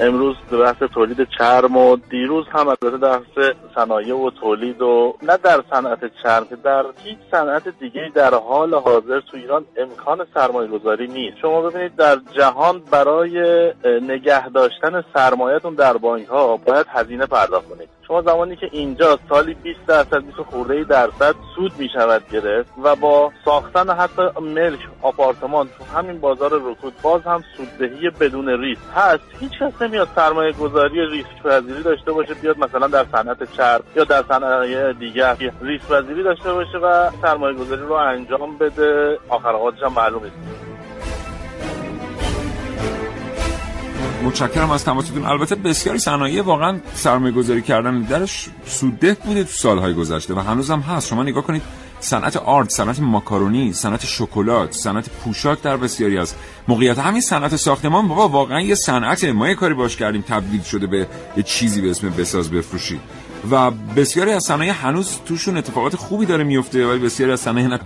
امروز 0.00 0.36
بحث 0.52 0.82
تولید 0.94 1.28
چرم 1.38 1.76
و 1.76 1.96
دیروز 2.10 2.46
هم 2.52 2.68
البته 2.68 2.96
بحث 2.96 3.54
صنایع 3.74 4.14
و 4.14 4.30
تولید 4.30 4.82
و 4.82 5.16
نه 5.22 5.36
در 5.36 5.62
صنعت 5.70 6.00
چرم 6.22 6.46
در 6.64 6.84
هیچ 7.04 7.18
صنعت 7.30 7.78
دیگه 7.80 8.10
در 8.14 8.34
حال 8.34 8.74
حاضر 8.74 9.20
تو 9.20 9.36
ایران 9.36 9.64
امکان 9.76 10.26
سرمایه 10.34 10.68
گذاری 10.68 11.06
نیست. 11.06 11.36
شما 11.42 11.60
ببینید 11.60 11.96
در 11.96 12.18
جهان 12.32 12.82
برای 12.90 13.38
نگه 14.02 14.48
داشتن 14.48 15.04
سرمایهتون 15.14 15.74
در 15.74 15.96
بانک 15.96 16.26
ها 16.26 16.56
باید 16.56 16.86
هزینه 16.88 17.26
پرداخت 17.26 17.68
کنید. 17.68 17.88
شما 18.06 18.22
زمانی 18.22 18.56
که 18.56 18.68
اینجا 18.72 19.18
سالی 19.28 19.54
20 19.54 19.86
درصد 19.86 20.24
20 20.24 20.36
خورده 20.36 20.84
درصد 20.84 21.34
سود 21.54 21.72
می 21.78 21.88
شود 21.88 22.22
گرفت 22.32 22.70
و 22.82 22.96
با 22.96 23.32
ساختن 23.44 23.90
حتی 23.90 24.22
ملک 24.40 24.78
آپارتمان 25.02 25.68
تو 25.78 25.84
همین 25.98 26.20
بازار 26.20 26.50
رکود 26.70 26.94
باز 27.02 27.22
هم 27.22 27.44
سوددهی 27.56 28.10
بدون 28.10 28.48
ریسک 28.48 28.80
هست. 28.94 29.24
هیچ 29.40 29.52
کس 29.60 29.82
نمیاد 29.82 30.08
سرمایه 30.16 30.52
گذاری 30.52 31.06
ریسک 31.06 31.42
پذیری 31.42 31.82
داشته 31.82 32.12
باشه 32.12 32.34
بیاد 32.34 32.58
مثلا 32.58 32.86
در 32.86 33.06
صنعت 33.12 33.56
چرم 33.56 33.82
یا 33.96 34.04
در 34.04 34.22
صنایع 34.28 34.92
دیگر 34.92 35.36
ریسک 35.60 35.88
پذیری 35.88 36.22
داشته 36.22 36.52
باشه 36.52 36.78
و 36.78 37.10
سرمایه 37.22 37.54
گذاری 37.56 37.82
رو 37.82 37.92
انجام 37.92 38.58
بده. 38.58 39.18
آخر 39.28 39.54
هم 39.82 39.92
معلوم 39.92 40.24
نیست. 40.24 40.73
متشکرم 44.24 44.70
از 44.70 44.84
تماستون. 44.84 45.24
البته 45.24 45.54
بسیاری 45.54 45.98
صنایع 45.98 46.42
واقعا 46.42 46.80
سرمایه 46.94 47.32
گذاری 47.32 47.62
کردن 47.62 48.02
درش 48.02 48.48
سودده 48.66 49.16
بوده 49.24 49.44
تو 49.44 49.50
سالهای 49.50 49.94
گذشته 49.94 50.34
و 50.34 50.38
هنوزم 50.38 50.80
هست. 50.80 51.08
شما 51.08 51.22
نگاه 51.22 51.44
کنید 51.44 51.62
صنعت 52.00 52.36
آرد 52.36 52.68
صنعت 52.68 53.00
ماکارونی 53.00 53.72
صنعت 53.72 54.04
شکلات 54.04 54.72
صنعت 54.72 55.10
پوشاک 55.10 55.62
در 55.62 55.76
بسیاری 55.76 56.18
از 56.18 56.34
موقعیت. 56.68 56.98
همین 56.98 57.20
صنعت 57.20 57.56
ساختمان 57.56 58.08
بابا 58.08 58.28
واقعا 58.28 58.60
یه 58.60 58.74
صنعت. 58.74 59.24
ما 59.24 59.48
یه 59.48 59.54
کاری 59.54 59.74
باش 59.74 59.96
کردیم 59.96 60.24
تبدیل 60.28 60.62
شده 60.62 60.86
به 60.86 61.06
یه 61.36 61.42
چیزی 61.42 61.80
به 61.80 61.90
اسم 61.90 62.10
بساز 62.10 62.50
بفروشی. 62.50 63.00
و 63.50 63.70
بسیاری 63.70 64.32
از 64.32 64.44
صنایع 64.44 64.72
هنوز 64.72 65.18
توشون 65.26 65.56
اتفاقات 65.56 65.96
خوبی 65.96 66.26
داره 66.26 66.44
میفته 66.44 66.86
ولی 66.86 66.98
بسیاری 66.98 67.32
از 67.32 67.40
صنایع 67.40 67.78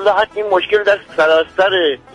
والا 0.00 0.12
حتی 0.12 0.42
این 0.42 0.50
مشکل 0.50 0.82
در 0.82 0.98
سراستر 1.16 1.70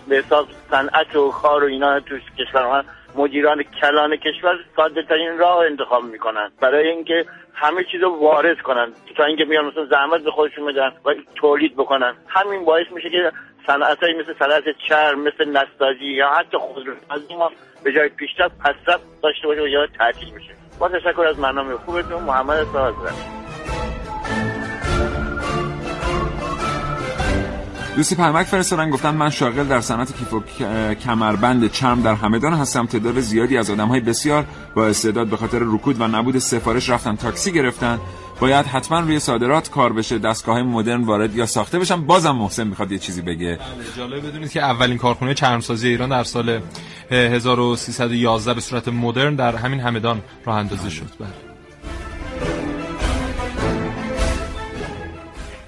به 0.08 0.16
حساب 0.16 0.46
صنعت 0.70 1.16
و 1.16 1.30
کار 1.30 1.64
و 1.64 1.66
اینا 1.66 2.00
تو 2.00 2.18
کشور 2.38 2.84
مدیران 3.16 3.62
کلان 3.62 4.16
کشور 4.16 4.54
ساده 4.76 5.02
ترین 5.02 5.38
راه 5.38 5.58
انتخاب 5.58 6.04
می‌کنن. 6.04 6.50
برای 6.60 6.88
اینکه 6.88 7.24
همه 7.54 7.84
چیز 7.92 8.02
رو 8.02 8.20
وارد 8.20 8.60
کنن. 8.60 8.92
تا 9.16 9.24
اینکه 9.24 9.44
میان 9.44 9.64
مثلا 9.64 9.84
زحمت 9.84 10.20
به 10.20 10.30
خودشون 10.30 10.66
بدن 10.66 10.92
و 11.04 11.14
تولید 11.34 11.76
بکنن. 11.76 12.14
همین 12.28 12.64
باعث 12.64 12.86
میشه 12.92 13.10
که 13.10 13.32
صنعت 13.66 13.98
مثل 14.02 14.34
صنعت 14.38 14.64
چرم 14.88 15.20
مثل 15.20 15.48
نساجی 15.48 16.06
یا 16.06 16.30
حتی 16.30 16.58
خودروسازی 16.58 17.34
ما 17.34 17.50
به 17.84 17.92
جای 17.92 18.08
پیشرفت 18.08 18.58
پسرفت 18.58 19.04
داشته 19.22 19.46
باشه 19.46 19.62
و 19.62 19.68
یا 19.68 19.86
تعطیل 19.86 20.34
بشه. 20.34 20.54
با 20.80 20.88
تشکر 20.88 21.26
از 21.26 21.36
برنامه 21.36 21.74
خوبتون 21.74 22.22
محمد 22.22 22.64
صاحب 22.72 22.94
دوستی 27.96 28.14
پرمک 28.14 28.46
فرستادن 28.46 28.90
گفتن 28.90 29.10
من 29.14 29.30
شاغل 29.30 29.64
در 29.64 29.80
صنعت 29.80 30.16
کیف 30.16 30.32
و 30.32 30.42
کمربند 30.94 31.70
چرم 31.70 32.02
در 32.02 32.14
همدان 32.14 32.52
هستم 32.52 32.86
تعداد 32.86 33.20
زیادی 33.20 33.58
از 33.58 33.70
آدم 33.70 33.88
های 33.88 34.00
بسیار 34.00 34.44
با 34.74 34.86
استعداد 34.86 35.26
به 35.26 35.36
خاطر 35.36 35.58
رکود 35.62 36.00
و 36.00 36.08
نبود 36.08 36.38
سفارش 36.38 36.90
رفتن 36.90 37.16
تاکسی 37.16 37.52
گرفتن. 37.52 37.98
باید 38.40 38.66
حتما 38.66 39.00
روی 39.00 39.18
صادرات 39.18 39.70
کار 39.70 39.92
بشه 39.92 40.18
دستگاه 40.18 40.62
مدرن 40.62 41.04
وارد 41.04 41.36
یا 41.36 41.46
ساخته 41.46 41.78
بشن. 41.78 42.06
بازم 42.06 42.30
محسن 42.30 42.66
می‌خواد 42.66 42.92
یه 42.92 42.98
چیزی 42.98 43.22
بگه. 43.22 43.58
بله، 43.58 43.96
جالب 43.96 44.28
بدونید 44.28 44.50
که 44.50 44.62
اولین 44.62 44.98
کارخونه 44.98 45.34
چرمسازی 45.34 45.88
ایران 45.88 46.08
در 46.08 46.24
سال 46.24 46.60
1311 47.10 48.54
به 48.54 48.60
صورت 48.60 48.88
مدرن 48.88 49.34
در 49.34 49.56
همین 49.56 49.80
همدان 49.80 50.22
راه 50.44 50.56
اندازی 50.56 50.90
شد. 50.90 51.10
بله. 51.20 51.45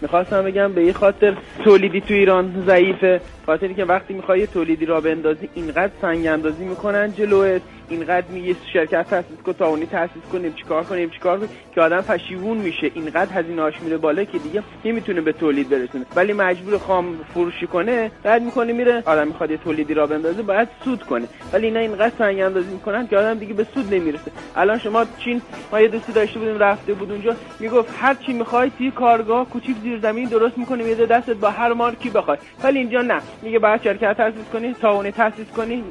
می‌خواستم 0.08 0.42
بگم 0.42 0.72
به 0.72 0.84
یه 0.84 0.92
خاطر 0.92 1.36
تولیدی 1.64 2.00
تو 2.00 2.14
ایران 2.14 2.64
ضعیفه. 2.66 3.20
خاطری 3.46 3.74
که 3.74 3.84
وقتی 3.84 4.14
می‌خوای 4.14 4.46
تولیدی 4.46 4.86
را 4.86 5.00
بندازی 5.00 5.48
اینقدر 5.54 5.92
سنگ 6.00 6.26
اندازی 6.26 6.64
می‌کنن 6.64 7.12
جلوت. 7.12 7.62
اینقدر 7.88 8.26
میگه 8.26 8.56
شرکت 8.72 9.10
تاسیس 9.10 9.36
کن 9.46 9.52
تاونی 9.52 9.86
تاسیس 9.86 10.22
کنیم 10.32 10.52
چیکار 10.52 10.84
کنیم 10.84 11.10
چیکار 11.10 11.38
کنیم 11.38 11.50
که 11.74 11.80
آدم 11.80 12.00
پشیمون 12.00 12.58
میشه. 12.58 12.90
اینقدر 12.94 13.32
هزینه‌اش 13.32 13.74
میره 13.82 13.96
بالا 13.96 14.24
که 14.24 14.38
دیگه 14.38 14.62
نمی‌تونه 14.84 15.20
به 15.20 15.32
تولید 15.32 15.68
برسونه. 15.68 16.06
ولی 16.16 16.32
مجبور 16.32 16.78
خام 16.78 17.18
فروشی 17.34 17.66
کنه 17.66 18.10
بعد 18.22 18.42
می‌کنه 18.42 18.72
میره. 18.72 19.02
آدم 19.06 19.26
می‌خواد 19.26 19.50
یه 19.50 19.56
تولیدی 19.56 19.94
را 19.94 20.06
بندازه 20.06 20.42
باید 20.42 20.68
سود 20.84 21.02
کنه. 21.02 21.28
ولی 21.52 21.66
اینا 21.66 21.80
اینقدر 21.80 22.12
سنگ 22.18 22.40
اندازی 22.40 22.72
می‌کنن 22.72 23.06
که 23.06 23.16
آدم 23.16 23.38
دیگه 23.38 23.54
به 23.54 23.66
سود 23.74 23.94
نمی‌رسه. 23.94 24.30
الان 24.56 24.78
شما 24.78 25.04
چین 25.18 25.42
ما 25.72 25.80
یه 25.80 25.88
دوستی 25.88 26.12
داشته 26.12 26.38
بودیم 26.38 26.58
رفته 26.58 26.94
بود 26.94 27.12
اونجا 27.12 27.36
می‌گفت 27.60 27.94
هر 28.00 28.14
چی 28.14 28.32
می‌خوای 28.32 28.70
توی 28.78 28.90
کارگاه 28.90 29.48
کوچیک 29.50 29.76
زیر 29.82 29.98
زمین 29.98 30.28
درست 30.28 30.58
می‌کنیم 30.58 30.88
یه 30.88 30.94
دستت 30.94 31.36
با 31.36 31.50
هر 31.50 31.72
مارکی 31.72 32.10
بخوای. 32.10 32.38
ولی 32.64 32.78
اینجا 32.78 33.02
نه. 33.02 33.20
میگه 33.42 33.58
بعد 33.58 33.82
شرکت 33.82 34.16
تاسیس 34.16 34.44
کنی 34.52 34.74
تاونی 34.74 35.10
تاسیس 35.10 35.46
کنی 35.56 35.84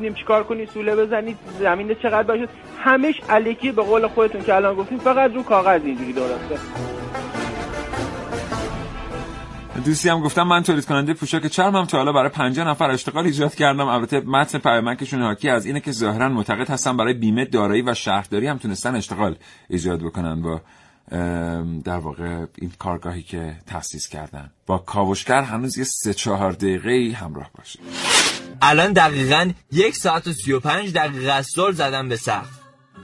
نیم 0.00 0.14
چیکار 0.14 0.44
کنی 0.44 0.66
سوله 0.66 0.96
بزنی 0.96 1.35
زمین 1.60 1.94
چقدر 1.94 2.22
باشه 2.22 2.48
همش 2.78 3.20
الکی 3.28 3.72
به 3.72 3.82
قول 3.82 4.06
خودتون 4.06 4.42
که 4.42 4.54
الان 4.54 4.74
گفتیم 4.74 4.98
فقط 4.98 5.32
رو 5.34 5.42
کاغذ 5.42 5.80
اینجوری 5.84 6.12
درسته. 6.12 6.58
دوستی 9.84 10.08
هم 10.08 10.20
گفتم 10.20 10.42
من 10.42 10.62
تولید 10.62 10.86
کننده 10.86 11.14
پوشاک 11.14 11.46
چرمم 11.46 11.84
تا 11.84 11.98
حالا 11.98 12.12
برای 12.12 12.28
50 12.28 12.68
نفر 12.68 12.90
اشتغال 12.90 13.24
ایجاد 13.24 13.54
کردم. 13.54 13.88
البته 13.88 14.20
متن 14.20 14.58
پیامکشون 14.58 15.22
حاکی 15.22 15.48
از 15.48 15.66
اینه 15.66 15.80
که 15.80 15.92
ظاهرا 15.92 16.28
معتقد 16.28 16.70
هستن 16.70 16.96
برای 16.96 17.14
بیمه 17.14 17.44
دارایی 17.44 17.82
و 17.82 17.94
شهرداری 17.94 18.46
هم 18.46 18.58
تونستن 18.58 18.96
اشتغال 18.96 19.36
ایجاد 19.68 20.00
بکنن 20.00 20.42
با 20.42 20.60
در 21.84 21.96
واقع 21.96 22.46
این 22.58 22.72
کارگاهی 22.78 23.22
که 23.22 23.56
تاسیس 23.66 24.08
کردن. 24.08 24.50
با 24.66 24.78
کاوشگر 24.78 25.42
هنوز 25.42 25.78
یه 25.78 25.84
سه 25.84 26.14
چهار 26.14 26.52
دقیقه 26.52 27.16
همراه 27.16 27.50
باشه. 27.58 27.78
الان 28.62 28.92
دقیقا 28.92 29.52
یک 29.72 29.96
ساعت 29.96 30.26
و 30.26 30.32
سی 30.32 30.52
و 30.52 30.60
پنج 30.60 30.92
دقیقه 30.92 31.32
از 31.32 31.46
زدم 31.72 32.08
به 32.08 32.16
سقف. 32.16 32.48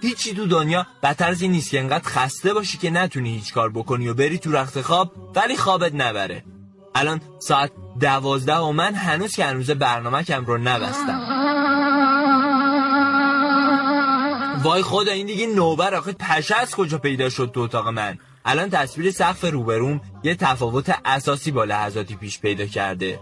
هیچی 0.02 0.34
تو 0.34 0.46
دنیا 0.46 0.86
بدتر 1.02 1.30
از 1.30 1.42
این 1.42 1.50
نیست 1.50 1.70
که 1.70 1.80
انقدر 1.80 2.08
خسته 2.08 2.54
باشی 2.54 2.78
که 2.78 2.90
نتونی 2.90 3.34
هیچ 3.34 3.52
کار 3.52 3.70
بکنی 3.70 4.08
و 4.08 4.14
بری 4.14 4.38
تو 4.38 4.52
رخت 4.52 4.80
خواب 4.80 5.12
ولی 5.36 5.56
خوابت 5.56 5.94
نبره. 5.94 6.44
الان 6.94 7.20
ساعت 7.38 7.70
دوازده 8.00 8.56
و 8.56 8.72
من 8.72 8.94
هنوز 8.94 9.36
که 9.36 9.44
هنوز 9.44 9.70
برنامه 9.70 10.22
کم 10.22 10.44
رو 10.44 10.58
نبستم. 10.58 11.20
وای 14.62 14.82
خدا 14.82 15.12
این 15.12 15.26
دیگه 15.26 15.46
نوبر 15.46 15.94
آخه 15.94 16.12
پشه 16.12 16.56
از 16.56 16.70
کجا 16.70 16.98
پیدا 16.98 17.28
شد 17.28 17.50
تو 17.54 17.60
اتاق 17.60 17.88
من؟ 17.88 18.18
الان 18.44 18.70
تصویر 18.70 19.10
سقف 19.10 19.44
روبروم 19.44 20.00
یه 20.22 20.34
تفاوت 20.34 20.94
اساسی 21.04 21.50
با 21.50 21.64
لحظاتی 21.64 22.16
پیش 22.16 22.40
پیدا 22.40 22.66
کرده. 22.66 23.20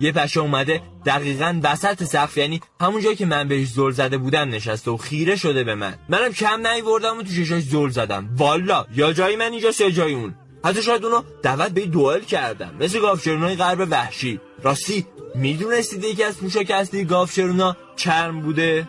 یه 0.00 0.12
پشه 0.12 0.40
اومده 0.40 0.82
دقیقا 1.06 1.60
وسط 1.62 2.04
سقف 2.04 2.36
یعنی 2.36 2.60
همون 2.80 3.00
جایی 3.00 3.16
که 3.16 3.26
من 3.26 3.48
بهش 3.48 3.68
زل 3.68 3.90
زده 3.90 4.18
بودم 4.18 4.48
نشسته 4.48 4.90
و 4.90 4.96
خیره 4.96 5.36
شده 5.36 5.64
به 5.64 5.74
من. 5.74 5.94
منم 6.08 6.32
کم 6.32 6.66
نیوردم 6.66 7.18
و 7.18 7.22
تو 7.22 7.28
چشاش 7.28 7.62
زل 7.62 7.88
زدم. 7.88 8.28
والا 8.36 8.86
یا 8.94 9.12
جای 9.12 9.36
من 9.36 9.52
اینجاست 9.52 9.80
یا 9.80 9.90
جای 9.90 10.14
اون. 10.14 10.34
حتی 10.64 10.82
شاید 10.82 11.04
اونو 11.04 11.22
دعوت 11.42 11.70
به 11.70 11.86
دوئل 11.86 12.20
کردم. 12.20 12.74
مثل 12.80 13.00
گافشرونای 13.00 13.56
غرب 13.56 13.88
وحشی. 13.90 14.40
راستی 14.62 15.06
می‌دونستید 15.34 16.04
یکی 16.04 16.24
از 16.24 16.38
پوشاک 16.38 16.70
اصلی 16.70 17.04
گافشرونا 17.04 17.76
چرم 17.96 18.40
بوده؟ 18.40 18.88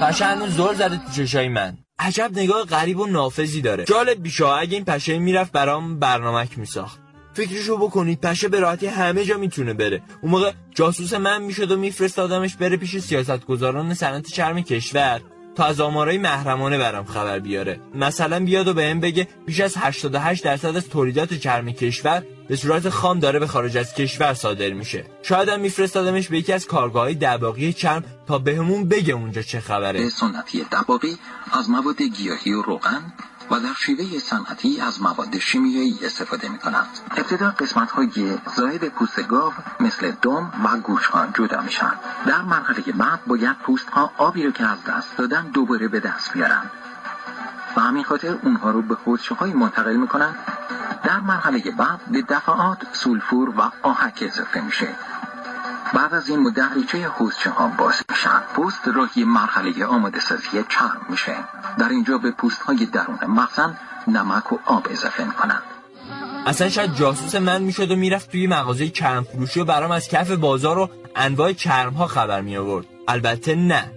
پشه 0.00 0.24
هنوز 0.24 0.56
زل 0.56 0.74
زده 0.74 0.96
تو 0.96 1.12
چشای 1.12 1.48
من. 1.48 1.78
عجب 1.98 2.30
نگاه 2.36 2.64
غریب 2.64 2.98
و 2.98 3.06
نافذی 3.06 3.60
داره. 3.60 3.84
جالب 3.84 4.22
بیشه 4.22 4.46
اگه 4.46 4.74
این 4.74 4.84
پشه 4.84 5.18
می‌رفت 5.18 5.52
برام 5.52 5.98
برنامک 5.98 6.58
میساخت. 6.58 6.98
فکرشو 7.34 7.76
بکنید 7.76 8.20
پشه 8.20 8.48
به 8.48 8.60
راحتی 8.60 8.86
همه 8.86 9.24
جا 9.24 9.38
می‌تونه 9.38 9.74
بره. 9.74 10.02
اون 10.22 10.32
موقع 10.32 10.52
جاسوس 10.74 11.12
من 11.12 11.42
می‌شد 11.42 11.70
و 11.70 11.76
میفرستادمش 11.76 12.56
بره 12.56 12.76
پیش 12.76 12.98
سیاستگزاران 12.98 13.94
صنعت 13.94 14.26
چرم 14.26 14.60
کشور. 14.60 15.20
تا 15.56 15.64
از 15.64 15.80
آمارای 15.80 16.18
محرمانه 16.18 16.78
برام 16.78 17.04
خبر 17.04 17.38
بیاره. 17.38 17.80
مثلا 17.94 18.44
بیاد 18.44 18.68
و 18.68 18.74
بهم 18.74 19.00
بگه 19.00 19.28
بیش 19.46 19.60
از 19.60 19.76
88 19.76 20.44
درصد 20.44 20.76
از 20.76 20.88
تولیدات 20.88 21.34
چرم 21.34 21.72
کشور 21.72 22.22
به 22.48 22.56
صورت 22.56 22.88
خام 22.88 23.18
داره 23.18 23.38
به 23.38 23.46
خارج 23.46 23.76
از 23.76 23.94
کشور 23.94 24.34
صادر 24.34 24.70
میشه. 24.70 25.04
شاید 25.22 25.48
هم 25.48 25.60
میفرستادمش 25.60 26.28
به 26.28 26.38
یکی 26.38 26.52
از 26.52 26.66
کارگاه 26.66 27.14
دباغی 27.14 27.72
چرم 27.72 28.04
تا 28.26 28.38
بهمون 28.38 28.88
بگه 28.88 29.14
اونجا 29.14 29.42
چه 29.42 29.60
خبره. 29.60 30.08
سنتی 30.08 30.64
دباغی 30.72 31.18
از 31.52 31.70
مواد 31.70 32.02
گیاهی 32.02 32.52
و 32.52 32.62
روغن 32.62 33.12
و 33.50 33.60
در 33.60 33.74
شیوه 33.78 34.18
صنعتی 34.18 34.80
از 34.80 35.02
مواد 35.02 35.38
شیمیایی 35.38 35.98
استفاده 36.02 36.48
می 36.48 36.58
کنند. 36.58 36.88
ابتدا 37.10 37.50
قسمت 37.50 37.90
های 37.90 38.38
زاید 38.56 38.88
پوست 38.88 39.28
گاو 39.28 39.52
مثل 39.80 40.10
دم 40.10 40.52
و 40.64 40.78
گوشها 40.78 41.26
جدا 41.34 41.62
میشن. 41.62 41.92
در 42.26 42.42
مرحله 42.42 42.92
بعد 42.92 43.24
باید 43.26 43.58
پوست 43.58 43.90
ها 43.90 44.12
آبی 44.18 44.42
رو 44.42 44.50
که 44.50 44.66
از 44.66 44.84
دست 44.84 45.16
دادن 45.16 45.46
دوباره 45.48 45.88
به 45.88 46.00
دست 46.00 46.32
بیارن. 46.32 46.70
و 47.76 47.80
همین 47.80 48.04
خاطر 48.04 48.38
اونها 48.42 48.70
رو 48.70 48.82
به 48.82 48.94
خودشه 48.94 49.34
های 49.34 49.52
منتقل 49.52 49.96
می 49.96 50.08
کنند. 50.08 50.34
در 51.04 51.20
مرحله 51.20 51.70
بعد 51.70 52.00
به 52.10 52.22
دفعات 52.22 52.78
سولفور 52.92 53.48
و 53.48 53.70
آهک 53.82 54.18
اضافه 54.26 54.60
میشه. 54.60 54.88
بعد 55.94 56.14
از 56.14 56.28
این 56.28 56.38
مدت 56.38 56.94
حوزچه 56.94 57.50
ها 57.50 57.68
باز 57.78 58.02
میشن 58.10 58.42
پوست 58.54 58.88
راهی 58.94 59.24
مرحله 59.24 59.84
آماده 59.84 60.20
سازی 60.20 60.64
چرم 60.68 61.06
میشه. 61.08 61.36
در 61.78 61.88
اینجا 61.88 62.18
به 62.18 62.30
پوست 62.30 62.62
های 62.62 62.86
درون 62.86 63.18
مغزن 63.28 63.78
نمک 64.08 64.52
و 64.52 64.58
آب 64.66 64.86
اضافه 64.90 65.24
می‌کنن. 65.24 65.62
اصلا 66.46 66.68
شاید 66.68 66.94
جاسوس 66.94 67.34
من 67.34 67.62
می‌شد 67.62 67.90
و 67.90 67.96
می‌رفت 67.96 68.30
توی 68.30 68.46
مغازه 68.46 68.88
چرم 68.88 69.24
فروشی 69.24 69.60
و 69.60 69.64
برام 69.64 69.90
از 69.90 70.08
کف 70.08 70.30
بازار 70.30 70.78
و 70.78 70.90
انواع 71.16 71.52
چرم 71.52 71.92
ها 71.92 72.06
خبر 72.06 72.40
می 72.40 72.56
آورد 72.56 72.86
البته 73.08 73.54
نه. 73.54 73.92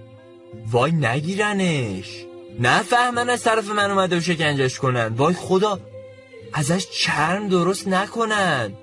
وای 0.72 0.91
نگیرنش. 0.91 2.26
نه 2.60 2.82
فهمن 2.82 3.30
از 3.30 3.43
طرف 3.43 3.70
من 3.70 3.91
اومده 3.91 4.18
و 4.18 4.22
شکنجش 4.22 4.80
کنن. 4.80 5.08
وای 5.08 5.34
خدا. 5.34 5.80
ازش 6.54 6.88
چرم 6.89 7.48
درست 7.48 7.88
نکنن. 7.88 8.74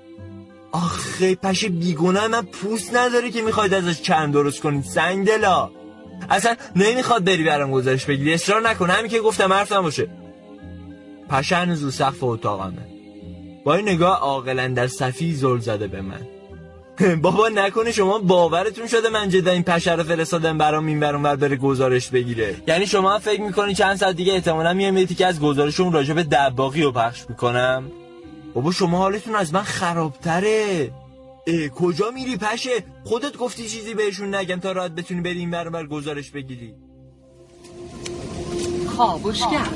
آخه 0.75 1.35
پشه 1.35 1.69
بیگناه 1.69 2.27
من 2.27 2.41
پوست 2.41 2.95
نداره 2.95 3.31
که 3.31 3.41
می‌خواید 3.41 3.73
ازش 3.73 4.01
چرم 4.01 4.31
درست 4.31 4.61
کنید 4.61 4.83
سنگ 4.83 5.27
دلا. 5.27 5.69
اصلا 6.29 6.55
نمی‌خواد 6.75 7.23
بری 7.23 7.43
برام 7.43 7.71
گزارش 7.71 8.05
بگیری. 8.05 8.33
اصرار 8.33 8.69
نکن 8.69 8.89
همین 8.89 9.11
که 9.11 9.19
گفتم 9.19 9.53
حرف 9.53 9.71
باشه 9.71 10.07
پشه 11.29 11.55
هنوز 11.55 11.83
رو 11.83 11.91
سقف 11.91 12.23
اتاقمه. 12.23 12.87
با 13.63 13.75
این 13.75 13.89
نگاه 13.89 14.19
عاقلا 14.19 14.67
در 14.67 14.87
صفی 14.87 15.33
زل 15.33 15.59
زده 15.59 15.87
به 15.87 16.01
من. 16.01 16.21
بابا 17.21 17.49
نکنه 17.49 17.91
شما 17.91 18.19
باورتون 18.19 18.87
شده 18.87 19.09
من 19.09 19.29
جدا 19.29 19.51
این 19.51 19.63
پشه 19.63 19.95
رو 19.95 20.03
فرستادم 20.03 20.57
برام 20.57 20.85
این 20.85 20.99
برام 20.99 21.23
ور 21.23 21.35
بره 21.35 21.55
گزارش 21.55 22.09
بگیره. 22.09 22.55
یعنی 22.67 22.87
شما 22.87 23.19
فکر 23.19 23.41
می‌کنی 23.41 23.75
چند 23.75 23.97
ساعت 23.97 24.15
دیگه 24.15 24.33
احتمالا 24.33 24.73
میام 24.73 25.05
که 25.05 25.25
از 25.25 25.39
گزارشون 25.39 25.93
راجع 25.93 26.13
به 26.13 26.23
دباغی 26.23 26.81
رو 26.81 26.91
پخش 26.91 27.25
می‌کنم؟ 27.29 27.91
بابا 28.55 28.71
شما 28.71 28.97
حالتون 28.97 29.35
از 29.35 29.53
من 29.53 29.63
خرابتره. 29.63 30.91
اه 31.47 31.67
کجا 31.67 32.11
میری 32.11 32.37
پشه؟ 32.37 32.83
خودت 33.03 33.37
گفتی 33.37 33.69
چیزی 33.69 33.93
بهشون 33.93 34.35
نگم 34.35 34.59
تا 34.59 34.71
راحت 34.71 34.91
بتونی 34.91 35.21
بری 35.21 35.39
این 35.39 35.51
بر 35.51 35.85
گزارش 35.85 36.31
بگیری. 36.31 36.73
خوابشگر 38.87 39.67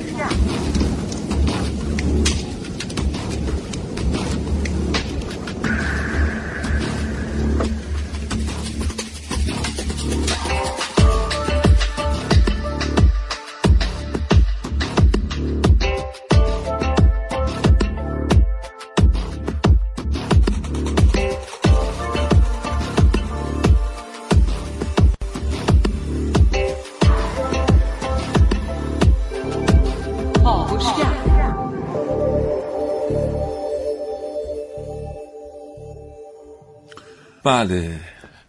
بله. 37.50 38.00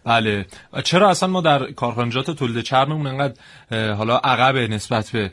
بله. 0.05 0.47
چرا 0.85 1.11
اصلا 1.11 1.29
ما 1.29 1.41
در 1.41 1.73
کارخانجات 1.73 2.31
تولید 2.31 2.65
چرممون 2.65 3.07
انقدر 3.07 3.35
حالا 3.95 4.17
عقب 4.17 4.57
نسبت 4.57 5.11
به 5.11 5.31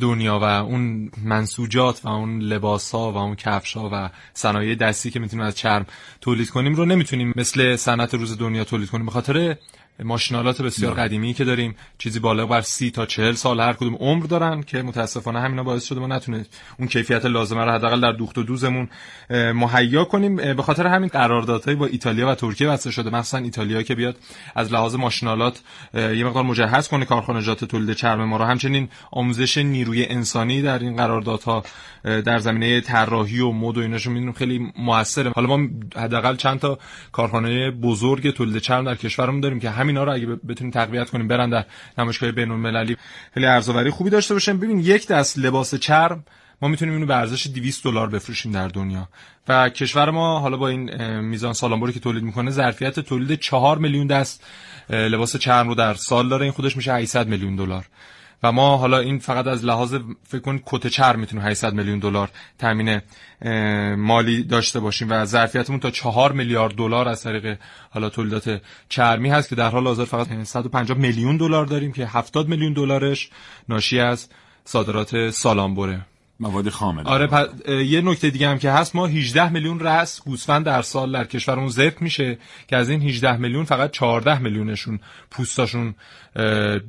دنیا 0.00 0.38
و 0.38 0.44
اون 0.44 1.10
منسوجات 1.24 2.00
و 2.04 2.08
اون 2.08 2.38
لباس 2.38 2.94
ها 2.94 3.12
و 3.12 3.16
اون 3.16 3.34
کفش 3.34 3.76
ها 3.76 3.90
و 3.92 4.10
صنایع 4.32 4.74
دستی 4.74 5.10
که 5.10 5.20
می‌تونیم 5.20 5.46
از 5.46 5.56
چرم 5.56 5.86
تولید 6.20 6.50
کنیم 6.50 6.74
رو 6.74 6.84
نمی‌تونیم 6.84 7.32
مثل 7.36 7.76
صنعت 7.76 8.14
روز 8.14 8.38
دنیا 8.38 8.64
تولید 8.64 8.90
کنیم. 8.90 9.06
به 9.06 9.12
خاطر 9.12 9.56
ماشینالات 10.02 10.62
بسیار 10.62 10.94
قدیمی 10.94 11.34
که 11.34 11.44
داریم 11.44 11.74
چیزی 11.98 12.18
بالغ 12.18 12.48
بر 12.48 12.60
سی 12.60 12.90
تا 12.90 13.06
چهل 13.06 13.32
سال 13.32 13.60
هر 13.60 13.72
کدوم 13.72 13.94
عمر 13.94 14.26
دارن 14.26 14.62
که 14.62 14.82
متاسفانه 14.82 15.40
همینا 15.40 15.62
باعث 15.62 15.84
شده 15.84 16.00
ما 16.00 16.06
نتونه 16.06 16.46
اون 16.78 16.88
کیفیت 16.88 17.24
لازمه 17.24 17.64
رو 17.64 17.70
حداقل 17.70 18.00
در 18.00 18.12
دوخت 18.12 18.38
و 18.38 18.42
دوزمون 18.42 18.88
مهیا 19.30 20.04
کنیم. 20.04 20.36
به 20.36 20.62
خاطر 20.62 20.86
همین 20.86 21.08
قراردادهای 21.08 21.74
با 21.76 21.86
ایتالیا 21.86 22.28
و 22.28 22.34
ترکیه 22.34 22.68
بسته 22.68 22.90
شده. 22.90 23.10
مثلا 23.10 23.40
ایتالیا 23.40 23.82
که 23.82 23.94
بیاد 23.94 24.16
از 24.54 24.72
لحاظ 24.72 24.94
ماشینالات 24.94 25.60
یه 25.94 26.24
مقدار 26.24 26.42
مجهز 26.42 26.88
کنه 26.88 27.04
کارخانجات 27.04 27.64
تولید 27.64 27.96
چرم 27.96 28.24
ما 28.24 28.36
رو. 28.36 28.44
همچنین 28.44 28.88
آموزش 29.10 29.58
نیروی 29.58 30.04
انسانی 30.04 30.62
در 30.62 30.78
این 30.78 30.96
قراردادها 30.96 31.62
در 32.04 32.38
زمینه 32.38 32.80
طراحی 32.80 33.40
و 33.40 33.52
مد 33.52 33.78
و 33.78 33.80
ایناشو 33.80 34.10
می‌دونیم 34.10 34.32
خیلی 34.32 34.72
موثره. 34.78 35.30
حالا 35.30 35.56
ما 35.56 35.68
حداقل 35.96 36.36
چند 36.36 36.60
تا 36.60 36.78
کارخانه 37.12 37.70
بزرگ 37.70 38.30
تولید 38.30 38.58
چرم 38.58 38.84
در 38.84 38.94
کشورمون 38.94 39.40
داریم 39.40 39.60
که 39.60 39.70
همینا 39.84 40.04
رو 40.04 40.12
اگه 40.12 40.26
بتونیم 40.26 40.72
تقویت 40.72 41.10
کنیم 41.10 41.28
برن 41.28 41.50
در 41.50 41.64
نمایشگاه 41.98 42.32
بین‌المللی. 42.32 42.96
خیلی 43.34 43.46
ارزآوری 43.46 43.90
خوبی 43.90 44.10
داشته 44.10 44.34
باشیم. 44.34 44.58
ببین 44.58 44.78
یک 44.78 45.06
دست 45.06 45.38
لباس 45.38 45.74
چرم 45.74 46.24
ما 46.62 46.68
می‌تونیم 46.68 46.94
اینو 46.94 47.06
به 47.06 47.16
ارزش 47.16 47.46
200 47.46 47.84
دلار 47.84 48.10
بفروشیم 48.10 48.52
در 48.52 48.68
دنیا. 48.68 49.08
و 49.48 49.68
کشور 49.68 50.10
ما 50.10 50.40
حالا 50.40 50.56
با 50.56 50.68
این 50.68 51.20
میزان 51.20 51.52
سالانبری 51.52 51.92
که 51.92 52.00
تولید 52.00 52.22
می‌کنه 52.22 52.50
ظرفیت 52.50 53.00
تولید 53.00 53.38
4 53.38 53.78
میلیون 53.78 54.06
دست 54.06 54.44
لباس 54.90 55.36
چرم 55.36 55.68
رو 55.68 55.74
در 55.74 55.94
سال 55.94 56.28
داره. 56.28 56.42
این 56.42 56.52
خودش 56.52 56.76
میشه 56.76 56.92
800 56.94 57.28
میلیون 57.28 57.56
دلار. 57.56 57.84
و 58.44 58.52
ما 58.52 58.76
حالا 58.76 58.98
این 58.98 59.18
فقط 59.18 59.46
از 59.46 59.64
لحاظ 59.64 59.94
فکر 60.22 60.40
کنید 60.40 60.62
کت 60.66 60.86
چرم 60.86 61.20
می‌تونیم 61.20 61.46
800 61.46 61.74
میلیون 61.74 61.98
دلار 61.98 62.30
تامین 62.58 63.00
مالی 63.96 64.42
داشته 64.42 64.80
باشیم 64.80 65.08
و 65.10 65.24
ظرفیتمون 65.24 65.80
تا 65.80 65.90
4 65.90 66.32
میلیارد 66.32 66.74
دلار 66.74 67.08
از 67.08 67.22
طریق 67.22 67.58
حالا 67.90 68.08
تولیدات 68.08 68.60
چرمی 68.88 69.28
هست 69.30 69.48
که 69.48 69.54
در 69.54 69.70
حال 69.70 69.86
حاضر 69.86 70.04
فقط 70.04 70.28
150 70.42 70.98
میلیون 70.98 71.36
دلار 71.36 71.66
داریم 71.66 71.92
که 71.92 72.06
70 72.06 72.48
میلیون 72.48 72.72
دلارش 72.72 73.30
ناشی 73.68 74.00
از 74.00 74.28
صادرات 74.64 75.30
سالانبره. 75.30 76.00
مواد 76.40 76.68
خام 76.68 76.98
آره 76.98 77.48
یه 77.84 78.00
نکته 78.00 78.30
دیگه 78.30 78.48
هم 78.48 78.58
که 78.58 78.70
هست 78.70 78.96
ما 78.96 79.06
18 79.06 79.48
میلیون 79.48 79.80
رأس 79.80 80.22
گوسفند 80.22 80.66
در 80.66 80.82
سال 80.82 81.12
در 81.12 81.24
کشورمون 81.24 81.68
ذبح 81.68 82.02
میشه 82.02 82.38
که 82.66 82.76
از 82.76 82.88
این 82.88 83.02
18 83.02 83.36
میلیون 83.36 83.64
فقط 83.64 83.90
14 83.90 84.38
میلیونشون 84.38 85.00
پوستاشون 85.30 85.94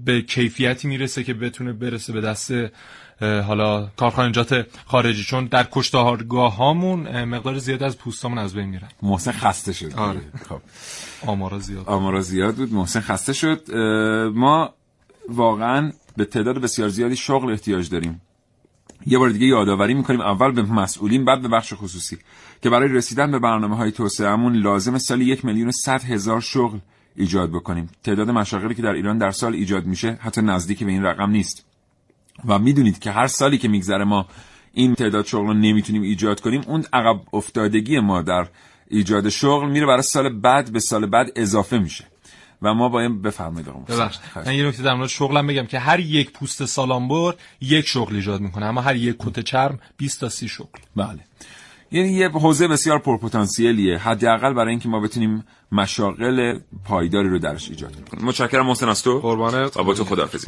به 0.06 0.22
کیفیتی 0.28 0.88
می‌رسه 0.88 1.24
که 1.24 1.34
بتونه 1.34 1.74
برسه 1.74 2.14
به 2.14 2.22
دست 2.22 2.52
حالا 3.22 3.88
کارخانجات 3.98 4.68
خارجی. 4.86 5.24
چون 5.24 5.46
در 5.46 5.68
کشتارگاه 5.72 6.56
هامون 6.56 7.24
مقدار 7.24 7.58
زیاد 7.58 7.84
از 7.84 7.98
پوستامون 7.98 8.38
از 8.38 8.54
بین 8.54 8.66
میرن. 8.66 8.88
محسن 9.02 9.32
خسته 9.32 9.74
شد. 9.74 9.94
آره. 9.94 10.22
خب. 10.50 10.62
آمارا 11.26 11.60
زیاد. 11.60 11.88
آمارا 11.88 12.22
زیاد 12.22 12.56
بود. 12.56 12.74
محسن 12.74 13.00
خسته 13.00 13.34
شد. 13.34 13.76
ما 14.36 14.74
واقعا 15.30 15.92
به 16.18 16.26
تعداد 16.26 16.58
بسیار 16.58 16.90
زیادی 16.90 17.16
شغل 17.16 17.52
احتیاج 17.52 17.90
داریم. 17.90 18.22
یه 19.06 19.18
بار 19.18 19.30
دیگه 19.30 19.48
یادآوری 19.48 19.94
می‌کنیم 19.94 20.22
اول 20.22 20.52
به 20.52 20.62
مسئولین 20.62 21.26
بعد 21.26 21.42
به 21.42 21.48
بخش 21.48 21.74
خصوصی 21.74 22.18
که 22.62 22.70
برای 22.70 22.90
رسیدن 22.90 23.32
به 23.32 23.40
برنامه 23.40 23.76
های 23.76 23.92
توسعهمون 23.92 24.56
لازم 24.56 24.98
سالی 24.98 25.26
یک 25.26 25.46
میلیون 25.46 25.72
صد 25.72 26.04
هزار 26.04 26.42
شغل 26.42 26.78
ایجاد 27.16 27.50
بکنیم. 27.50 27.90
تعداد 28.04 28.30
مشاغلی 28.30 28.76
که 28.76 28.82
در 28.82 28.94
ایران 28.94 29.18
در 29.18 29.32
سال 29.32 29.54
ایجاد 29.54 29.86
میشه 29.86 30.18
حتی 30.22 30.42
نزدیک 30.42 30.84
به 30.84 30.92
این 30.92 31.04
رقم 31.04 31.30
نیست. 31.30 31.66
و 32.46 32.60
می‌دونید 32.60 33.00
که 33.00 33.12
هر 33.12 33.28
سالی 33.28 33.58
که 33.58 33.68
میگذره 33.68 34.04
ما 34.04 34.28
این 34.74 34.96
تعداد 34.96 35.26
شغل 35.26 35.48
رو 35.48 35.54
نمی‌تونیم 35.54 36.02
ایجاد 36.02 36.42
کنیم 36.42 36.62
اون 36.68 36.86
عقب 36.94 37.22
افتادگی 37.34 38.00
ما 38.00 38.22
در 38.22 38.48
ایجاد 38.88 39.30
شغل 39.30 39.70
میره 39.70 39.86
برای 39.86 40.02
سال 40.02 40.40
بعد 40.40 40.72
به 40.74 40.80
سال 40.80 41.06
بعد 41.06 41.32
اضافه 41.36 41.78
میشه. 41.78 42.06
و 42.66 42.74
ما 42.74 42.90
باید 42.90 43.22
بفرمایید 43.22 43.70
آقا 43.70 44.10
من 44.46 44.56
یه 44.56 44.68
نکته 44.68 44.84
در 44.84 44.94
مورد 44.94 45.10
شغلم 45.10 45.48
بگم 45.48 45.66
که 45.66 45.80
هر 45.80 46.00
یک 46.00 46.32
پوست 46.32 46.66
سالانبر 46.66 47.34
یک 47.62 47.88
شغل 47.88 48.16
ایجاد 48.16 48.42
می‌کنه 48.42 48.66
اما 48.66 48.82
هر 48.82 48.96
یک 48.96 49.16
کت 49.20 49.40
چرم 49.40 49.80
20 49.98 50.20
تا 50.20 50.30
30 50.30 50.48
شغل. 50.48 50.80
بله. 50.96 51.20
یعنی 51.92 52.10
یه 52.10 52.30
حوزه 52.30 52.68
بسیار 52.68 53.00
پرپتانسیلیه. 53.00 53.98
حداقل 53.98 54.54
برای 54.54 54.70
اینکه 54.70 54.90
ما 54.90 55.00
بتونیم 55.00 55.44
مشاغل 55.72 56.60
پایداری 56.86 57.30
رو 57.30 57.40
درش 57.40 57.70
ایجاد 57.70 58.10
کنیم. 58.10 58.26
متشکرم 58.26 58.66
محسن 58.66 58.90
از 58.90 59.04
تو 59.04 59.20
قربانت 59.20 59.78
با 59.78 59.94
تو 59.94 60.06
خداحافظی 60.06 60.48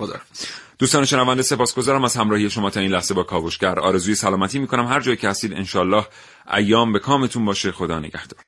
دوستان 0.80 1.05
شنونده 1.05 1.41
سپاسگزارم. 1.41 2.03
از 2.03 2.18
همراهی 2.18 2.49
شما 2.49 2.70
تا 2.70 2.80
این 2.80 2.91
لحظه 2.91 3.13
با 3.13 3.24
کاوشگر 3.24 3.80
آرزوی 3.80 4.15
سلامتی 4.15 4.59
می‌کنم. 4.59 4.88
هر 4.88 4.99
جایی 4.99 5.18
که 5.18 5.30
هستید 5.30 5.53
انشالله 5.53 6.05
ایام 6.53 6.93
به 6.93 6.99
کامتون 6.99 7.45
باشه. 7.45 7.72
خدا 7.72 7.99
نگهدار. 7.99 8.39